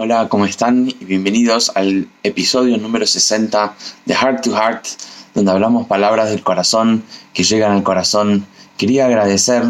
Hola, 0.00 0.28
¿cómo 0.28 0.44
están? 0.44 0.86
Y 0.88 1.04
bienvenidos 1.06 1.72
al 1.74 2.06
episodio 2.22 2.78
número 2.78 3.04
60 3.04 3.74
de 4.06 4.14
Heart 4.14 4.44
to 4.44 4.52
Heart, 4.52 4.86
donde 5.34 5.50
hablamos 5.50 5.88
palabras 5.88 6.30
del 6.30 6.40
corazón 6.40 7.02
que 7.34 7.42
llegan 7.42 7.72
al 7.72 7.82
corazón. 7.82 8.46
Quería 8.76 9.06
agradecer 9.06 9.64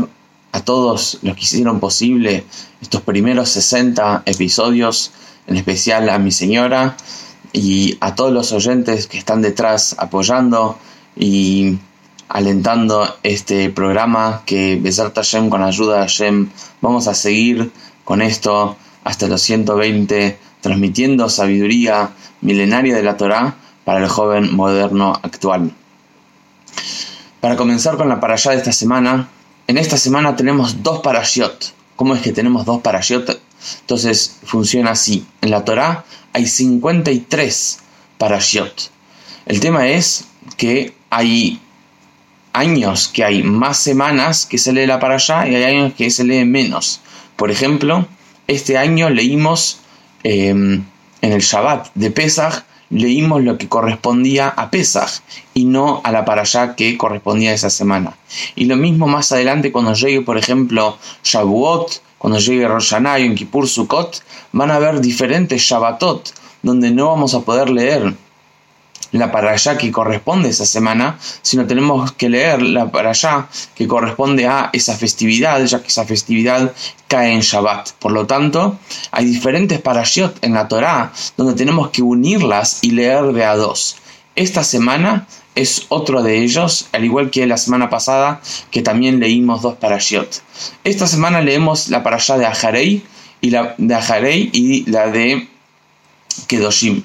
a 0.52 0.60
todos 0.60 1.20
los 1.22 1.34
que 1.34 1.40
hicieron 1.44 1.80
posible 1.80 2.44
estos 2.82 3.00
primeros 3.00 3.48
60 3.48 4.24
episodios, 4.26 5.12
en 5.46 5.56
especial 5.56 6.10
a 6.10 6.18
mi 6.18 6.30
señora 6.30 6.98
y 7.54 7.96
a 8.00 8.14
todos 8.14 8.30
los 8.30 8.52
oyentes 8.52 9.06
que 9.06 9.16
están 9.16 9.40
detrás 9.40 9.96
apoyando 9.98 10.78
y 11.16 11.78
alentando 12.28 13.16
este 13.22 13.70
programa 13.70 14.42
que 14.44 14.76
Besar 14.76 15.10
Hashem 15.14 15.48
con 15.48 15.62
ayuda 15.62 15.94
de 15.94 16.00
Hashem 16.00 16.50
vamos 16.82 17.08
a 17.08 17.14
seguir 17.14 17.72
con 18.04 18.20
esto 18.20 18.76
hasta 19.08 19.26
los 19.26 19.40
120 19.40 20.38
transmitiendo 20.60 21.30
sabiduría 21.30 22.10
milenaria 22.42 22.94
de 22.94 23.02
la 23.02 23.16
Torá 23.16 23.54
para 23.86 24.00
el 24.00 24.08
joven 24.10 24.54
moderno 24.54 25.18
actual. 25.22 25.72
Para 27.40 27.56
comenzar 27.56 27.96
con 27.96 28.10
la 28.10 28.20
parashá 28.20 28.50
de 28.50 28.58
esta 28.58 28.72
semana, 28.72 29.30
en 29.66 29.78
esta 29.78 29.96
semana 29.96 30.36
tenemos 30.36 30.82
dos 30.82 31.00
parashiot. 31.00 31.72
¿Cómo 31.96 32.14
es 32.14 32.20
que 32.20 32.34
tenemos 32.34 32.66
dos 32.66 32.82
parashiot? 32.82 33.40
Entonces 33.80 34.40
funciona 34.44 34.90
así. 34.90 35.26
En 35.40 35.52
la 35.52 35.64
Torá 35.64 36.04
hay 36.34 36.46
53 36.46 37.78
parashiot. 38.18 38.90
El 39.46 39.58
tema 39.60 39.88
es 39.88 40.26
que 40.58 40.92
hay 41.08 41.58
años 42.52 43.08
que 43.08 43.24
hay 43.24 43.42
más 43.42 43.78
semanas 43.78 44.44
que 44.44 44.58
se 44.58 44.74
lee 44.74 44.84
la 44.84 45.00
parashá 45.00 45.48
y 45.48 45.54
hay 45.54 45.64
años 45.64 45.94
que 45.94 46.10
se 46.10 46.24
lee 46.24 46.44
menos. 46.44 47.00
Por 47.36 47.50
ejemplo, 47.50 48.06
este 48.48 48.76
año 48.76 49.10
leímos 49.10 49.78
em, 50.24 50.82
en 51.20 51.32
el 51.32 51.40
Shabbat 51.40 51.90
de 51.94 52.10
Pesach, 52.10 52.64
leímos 52.90 53.44
lo 53.44 53.58
que 53.58 53.68
correspondía 53.68 54.48
a 54.48 54.70
Pesach 54.70 55.20
y 55.54 55.66
no 55.66 56.00
a 56.02 56.10
la 56.10 56.24
parashá 56.24 56.74
que 56.74 56.96
correspondía 56.96 57.50
a 57.50 57.54
esa 57.54 57.70
semana. 57.70 58.16
Y 58.56 58.64
lo 58.64 58.76
mismo 58.76 59.06
más 59.06 59.30
adelante 59.30 59.70
cuando 59.70 59.92
llegue, 59.92 60.22
por 60.22 60.38
ejemplo, 60.38 60.96
Shavuot, 61.22 62.02
cuando 62.16 62.38
llegue 62.38 62.66
Rosh 62.66 62.90
Hashanah 62.90 63.20
y 63.20 63.34
Kippur 63.34 63.68
Sukkot, 63.68 64.22
van 64.52 64.70
a 64.70 64.76
haber 64.76 65.00
diferentes 65.00 65.62
Shabbatot 65.62 66.30
donde 66.62 66.90
no 66.90 67.08
vamos 67.08 67.34
a 67.34 67.40
poder 67.40 67.70
leer 67.70 68.14
la 69.12 69.32
para 69.32 69.56
que 69.78 69.90
corresponde 69.90 70.50
esa 70.50 70.66
semana, 70.66 71.18
sino 71.42 71.66
tenemos 71.66 72.12
que 72.12 72.28
leer 72.28 72.62
la 72.62 72.90
para 72.90 73.12
que 73.74 73.86
corresponde 73.86 74.46
a 74.46 74.70
esa 74.72 74.96
festividad, 74.96 75.64
ya 75.64 75.80
que 75.80 75.88
esa 75.88 76.04
festividad 76.04 76.72
cae 77.06 77.32
en 77.32 77.40
Shabbat. 77.40 77.92
Por 77.92 78.12
lo 78.12 78.26
tanto, 78.26 78.78
hay 79.10 79.24
diferentes 79.24 79.80
parashiot 79.80 80.44
en 80.44 80.54
la 80.54 80.68
Torá 80.68 81.12
donde 81.36 81.54
tenemos 81.54 81.90
que 81.90 82.02
unirlas 82.02 82.78
y 82.82 82.90
leer 82.90 83.32
de 83.32 83.44
a 83.44 83.56
dos. 83.56 83.96
Esta 84.36 84.62
semana 84.62 85.26
es 85.54 85.86
otro 85.88 86.22
de 86.22 86.38
ellos, 86.38 86.88
al 86.92 87.04
igual 87.04 87.30
que 87.30 87.46
la 87.46 87.56
semana 87.56 87.90
pasada 87.90 88.40
que 88.70 88.82
también 88.82 89.18
leímos 89.18 89.62
dos 89.62 89.76
parashiot. 89.76 90.42
Esta 90.84 91.06
semana 91.06 91.40
leemos 91.40 91.88
la 91.88 92.02
allá 92.04 92.38
de 92.38 92.46
Aharei 92.46 93.02
y 93.40 93.50
la 93.50 93.74
de 93.78 93.94
Aharei 93.94 94.50
y 94.52 94.88
la 94.88 95.08
de 95.08 95.48
Kedoshim. 96.46 97.02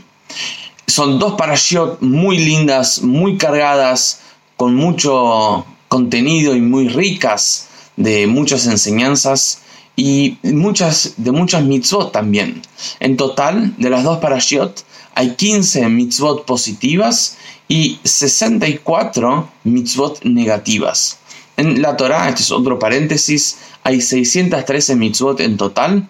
Son 0.87 1.19
dos 1.19 1.33
parashiot 1.35 2.01
muy 2.01 2.37
lindas, 2.37 3.01
muy 3.01 3.37
cargadas, 3.37 4.21
con 4.57 4.75
mucho 4.75 5.65
contenido 5.87 6.55
y 6.55 6.61
muy 6.61 6.87
ricas 6.87 7.67
de 7.95 8.27
muchas 8.27 8.65
enseñanzas 8.65 9.61
y 9.95 10.37
muchas 10.43 11.13
de 11.17 11.31
muchas 11.31 11.63
mitzvot 11.63 12.11
también. 12.11 12.61
En 12.99 13.17
total, 13.17 13.75
de 13.77 13.89
las 13.89 14.03
dos 14.03 14.17
parashiot, 14.17 14.83
hay 15.15 15.35
15 15.35 15.87
mitzvot 15.89 16.45
positivas 16.45 17.37
y 17.67 17.99
64 18.03 19.49
mitzvot 19.63 20.23
negativas. 20.23 21.19
En 21.57 21.81
la 21.81 21.95
Torah, 21.95 22.29
este 22.29 22.41
es 22.41 22.51
otro 22.51 22.79
paréntesis, 22.79 23.57
hay 23.83 24.01
613 24.01 24.95
mitzvot 24.95 25.39
en 25.39 25.57
total, 25.57 26.07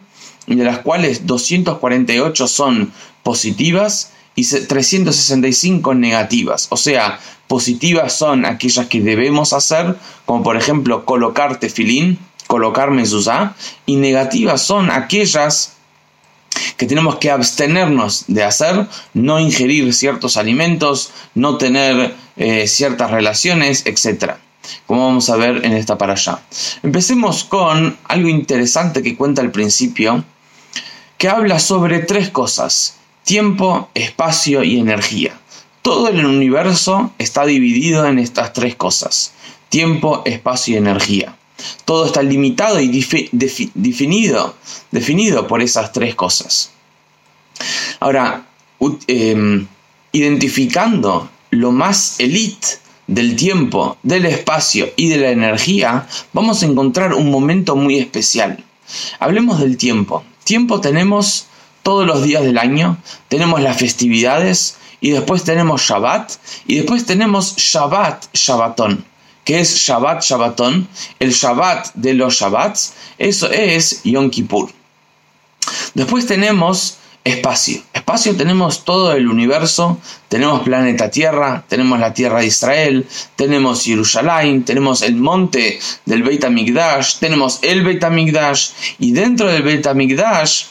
de 0.47 0.63
las 0.63 0.79
cuales 0.79 1.27
248 1.27 2.47
son 2.47 2.93
positivas 3.23 4.12
y 4.35 4.45
365 4.45 5.93
negativas. 5.93 6.67
O 6.69 6.77
sea, 6.77 7.19
positivas 7.47 8.13
son 8.13 8.45
aquellas 8.45 8.87
que 8.87 9.01
debemos 9.01 9.53
hacer, 9.53 9.95
como 10.25 10.43
por 10.43 10.57
ejemplo 10.57 11.05
colocar 11.05 11.59
tefilín, 11.59 12.19
colocar 12.47 12.91
mezuzá, 12.91 13.55
y 13.85 13.95
negativas 13.97 14.61
son 14.61 14.89
aquellas 14.89 15.73
que 16.77 16.85
tenemos 16.85 17.17
que 17.17 17.31
abstenernos 17.31 18.25
de 18.27 18.43
hacer, 18.43 18.87
no 19.13 19.39
ingerir 19.39 19.93
ciertos 19.93 20.37
alimentos, 20.37 21.11
no 21.35 21.57
tener 21.57 22.15
eh, 22.35 22.67
ciertas 22.67 23.11
relaciones, 23.11 23.85
etc. 23.85 24.33
Como 24.85 25.05
vamos 25.05 25.29
a 25.29 25.35
ver 25.35 25.65
en 25.65 25.73
esta 25.73 25.97
para 25.97 26.13
allá. 26.13 26.39
Empecemos 26.83 27.43
con 27.43 27.97
algo 28.05 28.29
interesante 28.29 29.03
que 29.03 29.15
cuenta 29.15 29.41
al 29.41 29.51
principio, 29.51 30.23
que 31.17 31.29
habla 31.29 31.59
sobre 31.59 31.99
tres 31.99 32.29
cosas 32.29 32.97
tiempo, 33.23 33.89
espacio 33.93 34.63
y 34.63 34.79
energía. 34.79 35.39
Todo 35.81 36.07
el 36.09 36.25
universo 36.25 37.11
está 37.17 37.45
dividido 37.45 38.07
en 38.07 38.19
estas 38.19 38.53
tres 38.53 38.75
cosas, 38.75 39.33
tiempo, 39.69 40.21
espacio 40.25 40.75
y 40.75 40.77
energía. 40.77 41.35
Todo 41.85 42.05
está 42.05 42.23
limitado 42.23 42.79
y 42.79 42.87
definido, 43.73 44.55
definido 44.91 45.47
por 45.47 45.61
esas 45.61 45.91
tres 45.91 46.15
cosas. 46.15 46.71
Ahora, 47.99 48.45
em, 49.07 49.67
identificando 50.11 51.29
lo 51.51 51.71
más 51.71 52.19
elite 52.19 52.67
del 53.07 53.35
tiempo, 53.35 53.97
del 54.03 54.25
espacio 54.25 54.89
y 54.95 55.09
de 55.09 55.17
la 55.17 55.29
energía, 55.29 56.07
vamos 56.33 56.63
a 56.63 56.65
encontrar 56.65 57.13
un 57.13 57.29
momento 57.29 57.75
muy 57.75 57.99
especial. 57.99 58.63
Hablemos 59.19 59.59
del 59.59 59.77
tiempo. 59.77 60.23
Tiempo 60.43 60.81
tenemos 60.81 61.47
todos 61.83 62.07
los 62.07 62.23
días 62.23 62.43
del 62.43 62.57
año, 62.57 62.97
tenemos 63.27 63.61
las 63.61 63.77
festividades 63.77 64.77
y 65.01 65.11
después 65.11 65.43
tenemos 65.43 65.81
Shabbat 65.81 66.31
y 66.65 66.77
después 66.77 67.05
tenemos 67.05 67.55
Shabbat 67.57 68.33
Shabbatón, 68.33 69.05
que 69.43 69.59
es 69.59 69.75
Shabbat 69.75 70.23
Shabbatón, 70.23 70.87
el 71.19 71.31
Shabbat 71.31 71.93
de 71.93 72.13
los 72.13 72.35
Shabbats, 72.35 72.93
eso 73.17 73.51
es 73.51 74.01
Yom 74.03 74.29
Kippur. 74.29 74.71
Después 75.93 76.25
tenemos 76.25 76.97
espacio. 77.23 77.81
Espacio 77.93 78.35
tenemos 78.35 78.83
todo 78.83 79.13
el 79.13 79.27
universo, 79.27 79.99
tenemos 80.27 80.61
planeta 80.63 81.09
Tierra, 81.09 81.63
tenemos 81.67 81.99
la 81.99 82.13
tierra 82.13 82.39
de 82.39 82.47
Israel, 82.47 83.07
tenemos 83.35 83.83
Jerusalén, 83.83 84.65
tenemos 84.65 85.01
el 85.01 85.15
monte 85.15 85.79
del 86.05 86.23
Beit 86.23 86.43
HaMikdash, 86.43 87.19
tenemos 87.19 87.59
el 87.61 87.83
Beit 87.83 88.03
HaMikdash 88.03 88.69
y 88.99 89.11
dentro 89.11 89.47
del 89.47 89.63
Beit 89.63 89.85
HaMikdash 89.85 90.65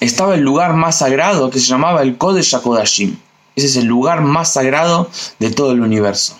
estaba 0.00 0.34
el 0.34 0.42
lugar 0.42 0.74
más 0.74 0.98
sagrado 0.98 1.50
que 1.50 1.60
se 1.60 1.66
llamaba 1.66 2.02
el 2.02 2.16
Kodesh 2.16 2.54
HaKodashim. 2.54 3.16
Ese 3.56 3.66
es 3.66 3.76
el 3.76 3.86
lugar 3.86 4.22
más 4.22 4.52
sagrado 4.52 5.10
de 5.38 5.50
todo 5.50 5.72
el 5.72 5.80
universo. 5.80 6.38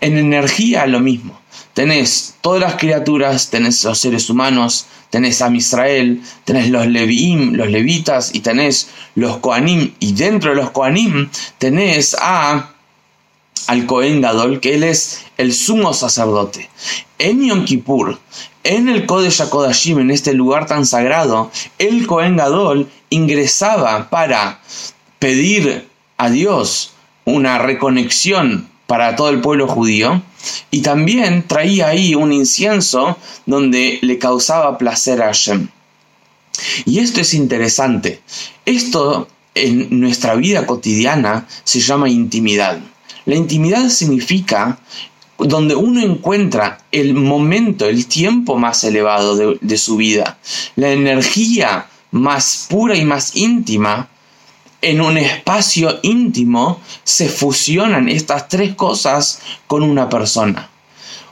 En 0.00 0.18
energía 0.18 0.86
lo 0.86 1.00
mismo. 1.00 1.38
Tenés 1.72 2.34
todas 2.40 2.60
las 2.60 2.74
criaturas, 2.74 3.50
tenés 3.50 3.84
los 3.84 3.98
seres 3.98 4.28
humanos, 4.28 4.86
tenés 5.10 5.40
a 5.40 5.54
Israel, 5.54 6.20
tenés 6.44 6.70
los 6.70 6.86
Leviim, 6.86 7.54
los 7.54 7.68
levitas 7.68 8.34
y 8.34 8.40
tenés 8.40 8.88
los 9.14 9.38
Koanim 9.38 9.94
y 10.00 10.12
dentro 10.12 10.50
de 10.50 10.56
los 10.56 10.70
Koanim 10.70 11.30
tenés 11.58 12.16
a 12.20 12.72
al 13.68 13.84
Cohen 13.84 14.22
Gadol, 14.22 14.60
que 14.60 14.74
él 14.74 14.82
es 14.82 15.24
el 15.36 15.52
sumo 15.52 15.92
sacerdote. 15.92 16.70
En 17.18 17.44
Yom 17.44 17.64
Kippur, 17.66 18.18
en 18.64 18.88
el 18.88 19.04
Kodesh 19.04 19.42
HaKodashim, 19.42 19.98
en 19.98 20.10
este 20.10 20.32
lugar 20.32 20.66
tan 20.66 20.86
sagrado, 20.86 21.50
el 21.78 22.06
Cohen 22.06 22.36
Gadol 22.36 22.88
ingresaba 23.10 24.10
para 24.10 24.60
pedir 25.18 25.88
a 26.16 26.30
Dios 26.30 26.92
una 27.24 27.58
reconexión 27.58 28.68
para 28.86 29.16
todo 29.16 29.28
el 29.28 29.40
pueblo 29.40 29.68
judío 29.68 30.22
y 30.70 30.80
también 30.80 31.46
traía 31.46 31.88
ahí 31.88 32.14
un 32.14 32.32
incienso 32.32 33.18
donde 33.46 33.98
le 34.02 34.18
causaba 34.18 34.78
placer 34.78 35.22
a 35.22 35.26
Hashem. 35.26 35.68
Y 36.84 37.00
esto 37.00 37.20
es 37.20 37.34
interesante. 37.34 38.20
Esto 38.64 39.28
en 39.54 40.00
nuestra 40.00 40.34
vida 40.36 40.66
cotidiana 40.66 41.46
se 41.64 41.80
llama 41.80 42.08
intimidad. 42.08 42.80
La 43.26 43.34
intimidad 43.34 43.88
significa 43.88 44.78
donde 45.38 45.74
uno 45.74 46.00
encuentra 46.00 46.78
el 46.90 47.14
momento, 47.14 47.86
el 47.86 48.06
tiempo 48.06 48.56
más 48.56 48.82
elevado 48.84 49.36
de, 49.60 49.78
su 49.78 49.96
vida, 49.96 50.38
la 50.74 50.90
energía 50.90 51.86
más 52.10 52.66
pura 52.68 52.96
y 52.96 53.04
más 53.04 53.36
íntima, 53.36 54.08
en 54.80 55.00
un 55.00 55.18
espacio 55.18 55.98
íntimo 56.02 56.80
se 57.04 57.28
fusionan 57.28 58.08
estas 58.08 58.48
tres 58.48 58.74
cosas 58.74 59.40
con 59.66 59.82
una 59.82 60.08
persona. 60.08 60.70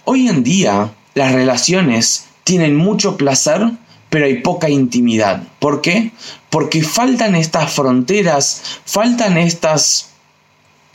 Hoy 0.05 0.28
en 0.28 0.43
día 0.43 0.93
las 1.14 1.32
relaciones 1.32 2.26
tienen 2.44 2.76
mucho 2.76 3.17
placer, 3.17 3.70
pero 4.11 4.26
hay 4.26 4.40
poca 4.40 4.69
intimidad. 4.69 5.43
¿Por 5.58 5.81
qué? 5.81 6.12
Porque 6.50 6.82
faltan 6.82 7.34
estas 7.34 7.73
fronteras, 7.73 8.62
faltan 8.84 9.37
estas 9.38 10.11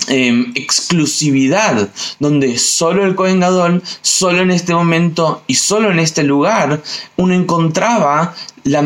Em, 0.07 0.51
exclusividad, 0.56 1.89
donde 2.19 2.57
solo 2.57 3.06
el 3.06 3.13
Cohen 3.13 3.39
Gadol, 3.39 3.83
solo 4.01 4.42
en 4.42 4.50
este 4.50 4.74
momento 4.74 5.44
y 5.45 5.56
solo 5.56 5.92
en 5.92 6.00
este 6.00 6.24
lugar, 6.24 6.81
uno 7.18 7.33
encontraba 7.36 8.33
la, 8.63 8.81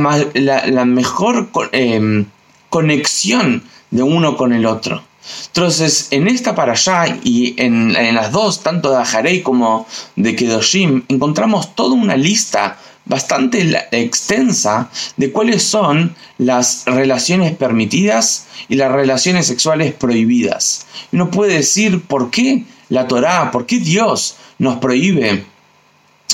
mejor 0.86 1.50
em, 1.72 2.26
conexión 2.70 3.64
de 3.92 4.04
uno 4.04 4.36
con 4.36 4.52
el 4.52 4.66
otro. 4.66 5.04
Entonces, 5.48 6.10
en 6.12 6.28
esta 6.28 6.54
para 6.54 6.74
allá 6.74 7.18
y 7.24 7.56
en, 7.58 7.94
las 8.14 8.32
dos, 8.32 8.62
tanto 8.62 8.92
de 8.92 8.98
Ajarei 8.98 9.42
como 9.42 9.88
de 10.16 10.36
Kedoshim, 10.36 11.04
encontramos 11.08 11.76
toda 11.76 11.96
una 11.96 12.18
lista 12.18 12.78
bastante 13.06 13.88
extensa 13.92 14.90
de 15.18 15.32
cuáles 15.32 15.64
son 15.64 16.16
las 16.38 16.84
relaciones 16.86 17.56
permitidas 17.56 18.48
y 18.68 18.76
las 18.76 18.92
relaciones 18.92 19.48
sexuales 19.48 19.94
prohibidas. 19.94 20.86
Uno 21.12 21.30
puede 21.30 21.54
decir 21.54 22.02
por 22.02 22.32
qué 22.32 22.66
la 22.90 23.08
Torá, 23.08 23.52
por 23.52 23.66
qué 23.66 23.80
Dios 23.80 24.38
nos 24.58 24.78
prohíbe 24.78 25.46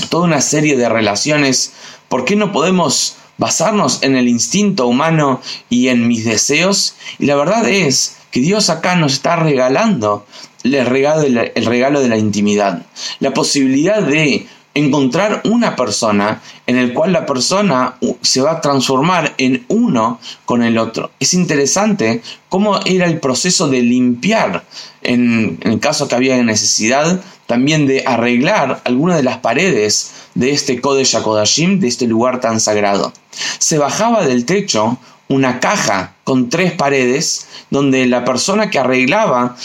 toda 0.09 0.25
una 0.25 0.41
serie 0.41 0.77
de 0.77 0.89
relaciones, 0.89 1.73
por 2.07 2.25
qué 2.25 2.35
no 2.35 2.51
podemos 2.51 3.15
basarnos 3.37 4.03
en 4.03 4.15
el 4.15 4.27
instinto 4.27 4.87
humano 4.87 5.41
y 5.69 5.89
en 5.89 6.07
mis 6.07 6.25
deseos. 6.25 6.95
Y 7.19 7.25
la 7.25 7.35
verdad 7.35 7.67
es 7.67 8.17
que 8.31 8.39
Dios 8.39 8.69
acá 8.69 8.95
nos 8.95 9.13
está 9.13 9.35
regalando 9.35 10.25
el 10.63 10.85
regalo 10.85 11.23
el 11.23 11.65
regalo 11.65 12.01
de 12.01 12.07
la 12.07 12.17
intimidad, 12.17 12.85
la 13.19 13.33
posibilidad 13.33 14.01
de 14.03 14.47
encontrar 14.73 15.41
una 15.45 15.75
persona 15.75 16.41
en 16.65 16.77
el 16.77 16.93
cual 16.93 17.13
la 17.13 17.25
persona 17.25 17.95
se 18.21 18.41
va 18.41 18.51
a 18.51 18.61
transformar 18.61 19.33
en 19.37 19.65
uno 19.67 20.19
con 20.45 20.63
el 20.63 20.77
otro. 20.77 21.11
Es 21.19 21.33
interesante 21.33 22.21
cómo 22.49 22.79
era 22.85 23.05
el 23.05 23.19
proceso 23.19 23.67
de 23.67 23.81
limpiar, 23.81 24.63
en, 25.01 25.59
el 25.61 25.79
caso 25.79 26.07
que 26.07 26.15
había 26.15 26.41
necesidad, 26.43 27.21
también 27.47 27.85
de 27.85 28.05
arreglar 28.05 28.81
algunas 28.85 29.17
de 29.17 29.23
las 29.23 29.37
paredes 29.37 30.11
de 30.35 30.51
este 30.51 30.79
Kodesh 30.79 31.15
HaKodashim, 31.15 31.79
de 31.79 31.87
este 31.89 32.07
lugar 32.07 32.39
tan 32.39 32.61
sagrado. 32.61 33.11
Se 33.59 33.77
bajaba 33.77 34.25
del 34.25 34.45
techo 34.45 34.97
una 35.27 35.59
caja 35.59 36.13
con 36.23 36.49
tres 36.49 36.73
paredes 36.73 37.47
donde 37.69 38.05
la 38.05 38.25
persona 38.25 38.69
que 38.69 38.79
arreglaba 38.79 39.55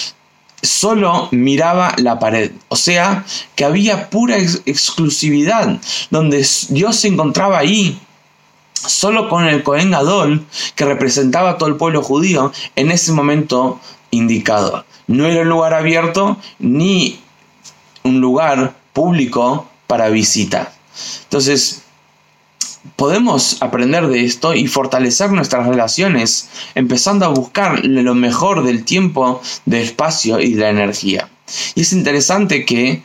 solo 0.66 1.28
miraba 1.30 1.94
la 1.96 2.18
pared. 2.18 2.52
O 2.68 2.76
sea, 2.76 3.24
que 3.54 3.64
había 3.64 4.10
pura 4.10 4.36
exclusividad, 4.36 5.80
donde 6.10 6.46
Dios 6.68 6.96
se 6.96 7.08
encontraba 7.08 7.58
ahí 7.58 7.98
solo 8.74 9.28
con 9.28 9.46
el 9.46 9.62
Cohen 9.62 9.90
Gadol, 9.90 10.44
que 10.74 10.84
representaba 10.84 11.50
a 11.50 11.58
todo 11.58 11.68
el 11.68 11.76
pueblo 11.76 12.02
judío, 12.02 12.52
en 12.76 12.90
ese 12.90 13.12
momento 13.12 13.80
indicado. 14.10 14.84
No 15.06 15.26
era 15.26 15.42
un 15.42 15.48
lugar 15.48 15.74
abierto 15.74 16.36
ni 16.58 17.20
un 18.02 18.20
lugar 18.20 18.74
público 18.92 19.68
para 19.86 20.08
visita. 20.08 20.72
Entonces, 21.24 21.82
podemos 22.96 23.62
aprender 23.62 24.06
de 24.08 24.24
esto 24.24 24.54
y 24.54 24.66
fortalecer 24.66 25.32
nuestras 25.32 25.66
relaciones, 25.66 26.48
empezando 26.74 27.26
a 27.26 27.30
buscar 27.30 27.84
lo 27.84 28.14
mejor 28.14 28.64
del 28.64 28.84
tiempo, 28.84 29.40
del 29.64 29.82
espacio 29.82 30.40
y 30.40 30.54
de 30.54 30.62
la 30.62 30.70
energía. 30.70 31.28
Y 31.74 31.82
es 31.82 31.92
interesante 31.92 32.64
que 32.64 33.02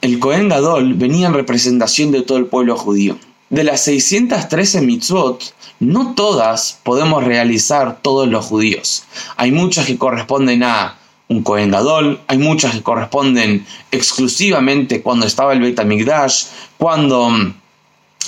el 0.00 0.18
Cohen 0.18 0.48
Gadol 0.48 0.94
venía 0.94 1.26
en 1.26 1.34
representación 1.34 2.10
de 2.10 2.22
todo 2.22 2.38
el 2.38 2.46
pueblo 2.46 2.76
judío. 2.76 3.18
De 3.50 3.64
las 3.64 3.82
613 3.84 4.80
mitzvot, 4.82 5.54
no 5.80 6.14
todas 6.14 6.78
podemos 6.84 7.24
realizar 7.24 8.00
todos 8.00 8.28
los 8.28 8.46
judíos. 8.46 9.04
Hay 9.36 9.50
muchas 9.50 9.86
que 9.86 9.98
corresponden 9.98 10.62
a 10.62 10.96
un 11.28 11.42
Cohen 11.42 11.70
Gadol, 11.70 12.20
hay 12.26 12.38
muchas 12.38 12.72
que 12.72 12.82
corresponden 12.82 13.64
exclusivamente 13.90 15.02
cuando 15.02 15.26
estaba 15.26 15.52
el 15.52 15.60
Beit 15.60 15.78
HaMikdash, 15.78 16.44
cuando 16.76 17.52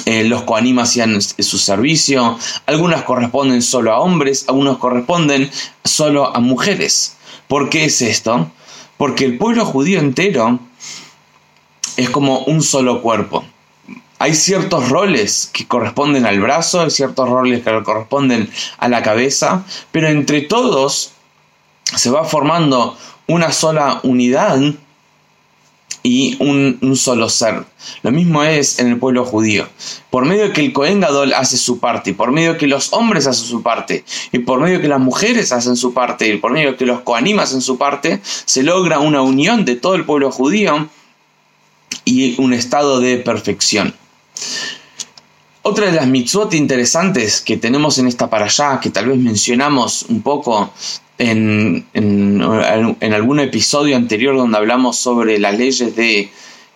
eh, 0.07 0.25
los 0.25 0.43
Koanim 0.43 0.79
hacían 0.79 1.21
su 1.21 1.59
servicio, 1.59 2.39
algunas 2.67 3.03
corresponden 3.03 3.63
solo 3.63 3.93
a 3.93 4.01
hombres, 4.01 4.47
algunos 4.49 4.79
corresponden 4.79 5.51
solo 5.85 6.35
a 6.35 6.41
mujeres. 6.41 7.17
¿Por 7.47 7.69
qué 7.69 7.85
es 7.85 8.01
esto? 8.03 8.51
Porque 8.97 9.25
el 9.25 9.37
pueblo 9.37 9.65
judío 9.65 10.01
entero 10.01 10.59
es 11.97 12.11
como 12.11 12.41
un 12.45 12.63
solo 12.63 13.03
cuerpo. 13.03 13.45
Hay 14.19 14.35
ciertos 14.35 14.89
roles 14.89 15.51
que 15.53 15.67
corresponden 15.67 16.27
al 16.27 16.41
brazo, 16.41 16.81
hay 16.81 16.91
ciertos 16.91 17.29
roles 17.29 17.63
que 17.63 17.83
corresponden 17.83 18.49
a 18.79 18.89
la 18.89 19.03
cabeza, 19.03 19.65
pero 19.91 20.09
entre 20.09 20.43
todos 20.43 21.13
se 21.85 22.11
va 22.11 22.25
formando 22.25 22.97
una 23.27 23.53
sola 23.53 24.01
unidad 24.05 24.59
y 26.03 26.37
un, 26.41 26.97
solo 26.97 27.29
ser. 27.29 27.65
Lo 28.03 28.11
mismo 28.11 28.43
es 28.43 28.79
en 28.79 28.89
el 28.89 28.99
pueblo 28.99 29.25
judío. 29.25 29.69
Por 30.11 30.25
medio 30.25 30.49
de 30.49 30.53
que 30.53 30.61
el 30.61 30.73
Cohen 30.73 31.01
Gadol 31.01 31.33
hace 31.35 31.57
su 31.57 31.79
parte, 31.79 32.15
por 32.15 32.33
medio 32.33 32.55
de 32.55 32.59
que 32.59 32.67
los 32.67 32.93
hombres 32.93 33.27
hacen 33.27 33.47
su 33.47 33.63
parte, 33.63 34.05
y 34.33 34.39
por 34.41 34.61
medio 34.61 34.77
de 34.77 34.83
que 34.83 34.89
las 34.89 35.01
mujeres 35.01 35.53
hacen 35.53 35.77
su 35.77 35.95
parte, 35.95 36.29
y 36.29 36.39
por 36.39 36.53
medio 36.53 36.73
de 36.73 36.77
que 36.77 36.87
los 36.87 37.01
Kohanim 37.01 37.39
hacen 37.39 37.61
su 37.61 37.79
parte, 37.79 38.21
se 38.25 38.63
logra 38.63 38.99
una 38.99 39.23
unión 39.23 39.65
de 39.65 39.77
todo 39.77 39.95
el 39.95 40.05
pueblo 40.05 40.31
judío 40.31 40.89
y 42.05 42.41
un 42.41 42.53
estado 42.53 43.01
de 43.01 43.19
perfección. 43.19 43.95
Otra 45.65 45.87
de 45.87 45.93
las 45.93 46.09
mitzvot 46.09 46.55
interesantes 46.55 47.41
que 47.41 47.57
tenemos 47.57 47.97
en 47.99 48.09
esta 48.09 48.29
para 48.29 48.47
allá, 48.47 48.81
que 48.81 48.91
tal 48.91 49.07
vez 49.07 49.19
mencionamos 49.19 50.07
un 50.09 50.21
poco 50.21 50.73
en, 51.23 51.87
en, 51.95 53.13
algún 53.13 53.39
episodio 53.39 53.97
anterior 53.97 54.37
donde 54.37 54.59
hablamos 54.59 54.99
sobre 54.99 55.39
las 55.39 55.57
leyes 55.57 55.95
de 55.95 56.31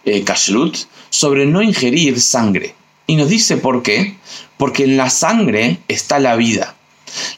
eh, 0.05 0.23
Kashrut, 0.23 0.77
sobre 1.11 1.47
no 1.47 1.63
ingerir 1.63 2.21
sangre. 2.21 2.75
Y 3.09 3.17
nos 3.17 3.29
dice 3.29 3.57
por 3.57 3.83
qué. 3.83 4.17
Porque 4.57 4.85
en 4.85 4.97
la 4.97 5.11
sangre 5.11 5.79
está 5.89 6.19
la 6.19 6.37
vida. 6.37 6.75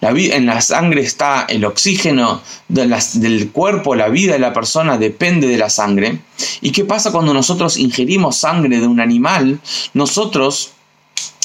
La 0.01 0.11
en 0.11 0.47
la 0.47 0.61
sangre 0.61 1.03
está 1.03 1.47
el 1.49 1.65
oxígeno 1.65 2.43
del 2.69 3.51
cuerpo, 3.51 3.95
la 3.95 4.09
vida 4.09 4.33
de 4.33 4.39
la 4.39 4.53
persona 4.53 4.99
depende 4.99 5.47
de 5.47 5.59
la 5.59 5.71
sangre. 5.71 6.19
¿Y 6.61 6.73
qué 6.73 6.85
pasa 6.85 7.13
cuando 7.13 7.33
nosotros 7.33 7.77
ingerimos 7.77 8.37
sangre 8.37 8.81
de 8.81 8.87
un 8.87 9.01
animal? 9.01 9.61
Nosotros 9.95 10.73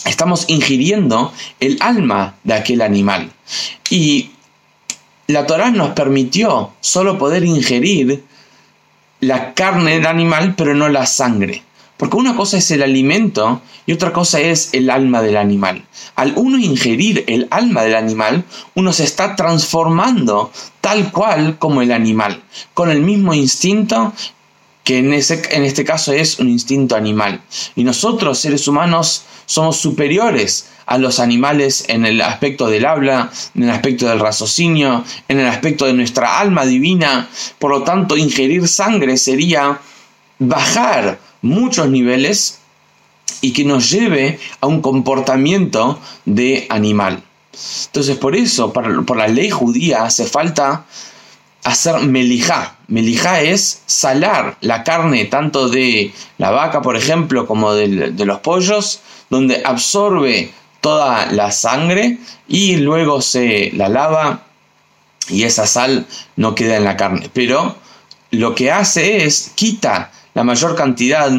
estamos 0.06 0.46
ingiriendo 0.48 1.32
el 1.60 1.78
alma 1.80 2.36
de 2.44 2.54
aquel 2.54 2.82
animal. 2.82 3.32
Y 3.90 4.32
la 5.34 5.46
Torá 5.46 5.72
nos 5.72 5.90
permitió 5.90 6.72
solo 6.80 7.18
poder 7.18 7.44
ingerir 7.44 8.24
la 9.20 9.54
carne 9.54 9.96
del 9.96 10.06
animal, 10.06 10.54
pero 10.56 10.74
no 10.74 10.90
la 10.90 11.06
sangre. 11.06 11.64
Porque 11.98 12.18
una 12.18 12.36
cosa 12.36 12.58
es 12.58 12.70
el 12.72 12.84
alimento 12.84 13.62
y 13.86 13.94
otra 13.94 14.12
cosa 14.14 14.40
es 14.40 14.70
el 14.74 14.90
alma 14.90 15.22
del 15.22 15.38
animal. 15.38 15.86
Al 16.16 16.34
uno 16.36 16.58
ingerir 16.58 17.24
el 17.28 17.48
alma 17.50 17.84
del 17.84 17.96
animal, 17.96 18.44
uno 18.76 18.94
se 18.94 19.04
está 19.04 19.36
transformando 19.36 20.52
tal 20.82 21.12
cual 21.12 21.58
como 21.60 21.82
el 21.82 21.92
animal, 21.92 22.42
con 22.74 22.90
el 22.90 23.02
mismo 23.02 23.34
instinto 23.34 24.14
que 24.84 25.00
en, 25.00 25.14
ese, 25.14 25.42
en 25.52 25.64
este 25.64 25.86
caso 25.86 26.12
es 26.14 26.40
un 26.40 26.50
instinto 26.50 26.96
animal. 26.96 27.42
Y 27.76 27.84
nosotros, 27.84 28.40
seres 28.40 28.68
humanos, 28.68 29.24
somos 29.46 29.78
superiores 29.78 30.68
a 30.86 30.98
los 30.98 31.20
animales 31.20 31.86
en 31.88 32.06
el 32.06 32.22
aspecto 32.22 32.68
del 32.68 32.86
habla, 32.86 33.32
en 33.56 33.64
el 33.64 33.70
aspecto 33.70 34.08
del 34.08 34.20
raciocinio, 34.20 35.04
en 35.28 35.40
el 35.40 35.48
aspecto 35.48 35.86
de 35.86 35.94
nuestra 35.94 36.40
alma 36.40 36.66
divina. 36.66 37.30
Por 37.60 37.72
lo 37.72 37.84
tanto, 37.84 38.18
ingerir 38.18 38.68
sangre 38.68 39.18
sería 39.18 39.80
bajar 40.40 41.20
muchos 41.42 41.90
niveles 41.90 42.60
y 43.42 43.54
que 43.54 43.66
nos 43.66 43.90
lleve 43.90 44.40
a 44.62 44.68
un 44.68 44.82
comportamiento 44.82 46.00
de 46.26 46.66
animal. 46.70 47.24
Entonces, 47.86 48.18
por 48.18 48.36
eso, 48.36 48.74
por 48.74 49.18
la 49.18 49.28
ley 49.28 49.50
judía, 49.50 50.04
hace 50.04 50.26
falta 50.26 50.86
hacer 51.64 52.00
melijá. 52.02 52.76
Melijá 52.88 53.42
es 53.42 53.82
salar 53.86 54.58
la 54.62 54.84
carne 54.84 55.26
tanto 55.26 55.70
de 55.70 56.14
la 56.38 56.52
vaca, 56.52 56.82
por 56.82 56.96
ejemplo, 56.96 57.46
como 57.46 57.74
de 57.74 58.26
los 58.26 58.40
pollos, 58.40 59.02
donde 59.30 59.62
absorbe 59.64 60.52
toda 60.84 61.28
la 61.28 61.50
sangre 61.50 62.18
y 62.46 62.76
luego 62.76 63.22
se 63.22 63.72
la 63.74 63.88
lava 63.88 64.44
y 65.30 65.44
esa 65.44 65.66
sal 65.66 66.06
no 66.36 66.54
queda 66.56 66.76
en 66.76 66.84
la 66.84 66.98
carne. 66.98 67.30
Pero 67.34 67.78
lo 68.32 68.54
que 68.54 68.70
hace 68.70 69.24
es 69.24 69.54
quita 69.56 70.12
la 70.34 70.44
mayor 70.44 70.76
cantidad 70.76 71.32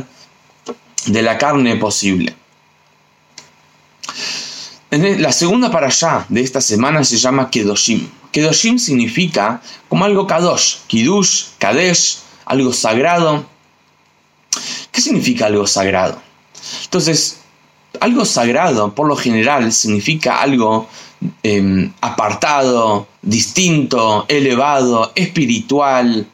de 1.05 1.23
la 1.23 1.37
carne 1.37 1.77
posible. 1.77 2.35
La 4.91 5.31
segunda 5.33 5.71
para 5.71 5.89
allá 5.89 6.25
de 6.31 6.41
esta 6.41 6.63
semana 6.63 7.05
se 7.05 7.19
llama 7.19 7.51
Kedoshim. 7.51 8.09
Kedoshim 8.33 8.79
significa 8.79 9.61
como 9.91 10.07
algo 10.07 10.27
Kadosh, 10.27 10.77
Kidush, 10.87 11.49
Kadesh, 11.59 12.21
algo 12.47 12.73
sagrado. 12.73 13.45
¿Qué 14.91 15.03
significa 15.03 15.47
algo 15.47 15.67
sagrado? 15.67 16.23
Entonces, 16.85 17.44
algo 18.01 18.25
sagrado, 18.25 18.95
por 18.95 19.07
lo 19.07 19.17
general, 19.17 19.73
significa 19.73 20.41
algo 20.41 20.89
em, 21.43 21.93
apartado, 22.01 23.07
distinto, 23.23 24.27
elevado, 24.29 25.13
espiritual. 25.15 26.27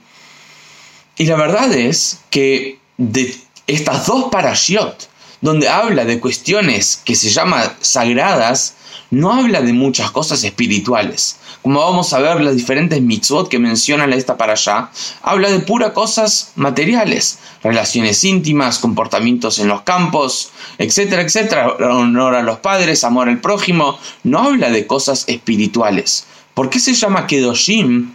Y 1.17 1.25
la 1.26 1.37
verdad 1.37 1.73
es 1.73 2.21
que 2.31 2.79
de 2.97 3.35
estas 3.67 4.07
dos 4.07 4.31
parashiot, 4.31 5.09
donde 5.40 5.69
habla 5.69 6.05
de 6.05 6.21
cuestiones 6.21 7.00
que 7.05 7.14
se 7.14 7.31
llaman 7.31 7.73
sagradas, 7.81 8.75
no 9.11 9.32
habla 9.32 9.61
de 9.62 9.73
muchas 9.73 10.11
cosas 10.11 10.44
espirituales. 10.44 11.37
Como 11.62 11.80
vamos 11.80 12.12
a 12.12 12.20
ver 12.20 12.40
las 12.40 12.56
diferentes 12.56 13.02
mitzvot 13.02 13.49
que 13.49 13.59
mencionan 13.59 14.12
esta 14.12 14.37
para 14.37 14.52
allá, 14.52 14.90
habla 15.23 15.50
de 15.50 15.61
pura 15.61 15.92
cosas 15.92 16.52
materiales, 16.56 17.38
relaciones 17.62 18.25
íntimas, 18.25 18.78
comportamientos 18.78 19.59
en 19.59 19.68
los 19.68 19.82
campos, 19.82 20.50
etcétera, 20.78 21.23
etcétera, 21.23 21.68
honor 21.68 22.35
a 22.35 22.42
los 22.42 22.59
padres, 22.59 23.04
amor 23.04 23.28
al 23.28 23.40
prójimo, 23.40 23.99
no 24.25 24.38
habla 24.40 24.70
de 24.70 24.87
cosas 24.87 25.25
espirituales. 25.26 26.26
¿Por 26.54 26.70
qué 26.70 26.78
se 26.78 26.94
llama 26.94 27.26
Kedoshim? 27.26 28.14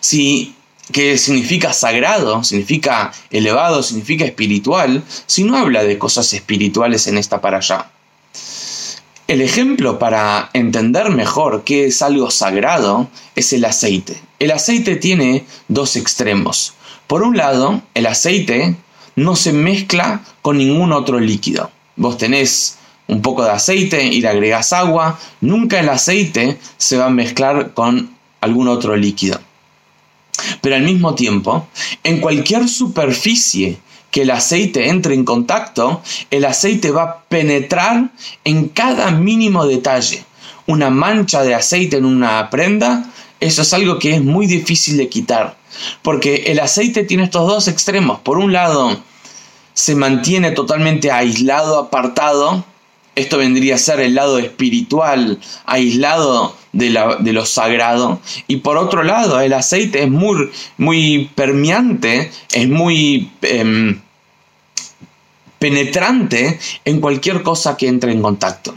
Si 0.00 0.54
que 0.92 1.18
significa 1.18 1.72
sagrado, 1.72 2.42
significa 2.44 3.12
elevado, 3.30 3.82
significa 3.82 4.24
espiritual, 4.24 5.02
si 5.26 5.44
no 5.44 5.56
habla 5.56 5.84
de 5.84 5.98
cosas 5.98 6.32
espirituales 6.32 7.06
en 7.06 7.18
esta 7.18 7.40
para 7.40 7.58
allá. 7.58 7.90
El 9.28 9.42
ejemplo 9.42 9.98
para 9.98 10.48
entender 10.54 11.10
mejor 11.10 11.62
qué 11.62 11.84
es 11.84 12.00
algo 12.00 12.30
sagrado 12.30 13.10
es 13.36 13.52
el 13.52 13.66
aceite. 13.66 14.18
El 14.38 14.50
aceite 14.50 14.96
tiene 14.96 15.44
dos 15.68 15.96
extremos. 15.96 16.72
Por 17.06 17.22
un 17.22 17.36
lado, 17.36 17.82
el 17.92 18.06
aceite 18.06 18.76
no 19.16 19.36
se 19.36 19.52
mezcla 19.52 20.22
con 20.40 20.56
ningún 20.56 20.92
otro 20.92 21.20
líquido. 21.20 21.70
Vos 21.96 22.16
tenés 22.16 22.78
un 23.06 23.20
poco 23.20 23.44
de 23.44 23.50
aceite 23.50 24.02
y 24.02 24.22
le 24.22 24.28
agregás 24.28 24.72
agua, 24.72 25.18
nunca 25.42 25.78
el 25.78 25.90
aceite 25.90 26.58
se 26.78 26.96
va 26.96 27.08
a 27.08 27.10
mezclar 27.10 27.74
con 27.74 28.16
algún 28.40 28.66
otro 28.66 28.96
líquido. 28.96 29.38
Pero 30.62 30.74
al 30.74 30.82
mismo 30.84 31.14
tiempo, 31.14 31.68
en 32.02 32.22
cualquier 32.22 32.66
superficie 32.66 33.78
que 34.10 34.22
el 34.22 34.30
aceite 34.30 34.88
entre 34.88 35.14
en 35.14 35.24
contacto, 35.24 36.02
el 36.30 36.44
aceite 36.44 36.90
va 36.90 37.02
a 37.02 37.20
penetrar 37.28 38.10
en 38.44 38.68
cada 38.68 39.10
mínimo 39.10 39.66
detalle. 39.66 40.24
Una 40.66 40.90
mancha 40.90 41.42
de 41.42 41.54
aceite 41.54 41.96
en 41.96 42.04
una 42.04 42.50
prenda, 42.50 43.04
eso 43.40 43.62
es 43.62 43.72
algo 43.72 43.98
que 43.98 44.14
es 44.14 44.22
muy 44.22 44.46
difícil 44.46 44.96
de 44.96 45.08
quitar, 45.08 45.56
porque 46.02 46.44
el 46.46 46.60
aceite 46.60 47.04
tiene 47.04 47.24
estos 47.24 47.46
dos 47.46 47.68
extremos. 47.68 48.20
Por 48.20 48.38
un 48.38 48.52
lado, 48.52 48.98
se 49.74 49.94
mantiene 49.94 50.50
totalmente 50.50 51.12
aislado, 51.12 51.78
apartado. 51.78 52.64
Esto 53.18 53.38
vendría 53.38 53.74
a 53.74 53.78
ser 53.78 53.98
el 53.98 54.14
lado 54.14 54.38
espiritual, 54.38 55.40
aislado 55.66 56.54
de, 56.72 56.90
lo 56.90 57.44
sagrado. 57.44 58.20
Y 58.46 58.58
por 58.58 58.76
otro 58.76 59.02
lado, 59.02 59.40
el 59.40 59.54
aceite 59.54 60.04
es 60.04 60.08
muy, 60.08 60.50
muy 60.76 61.28
permeante, 61.34 62.30
es 62.54 62.68
muy 62.68 63.28
em, 63.42 64.00
penetrante 65.58 66.60
en 66.84 67.00
cualquier 67.00 67.42
cosa 67.42 67.76
que 67.76 67.88
entre 67.88 68.12
en 68.12 68.22
contacto. 68.22 68.76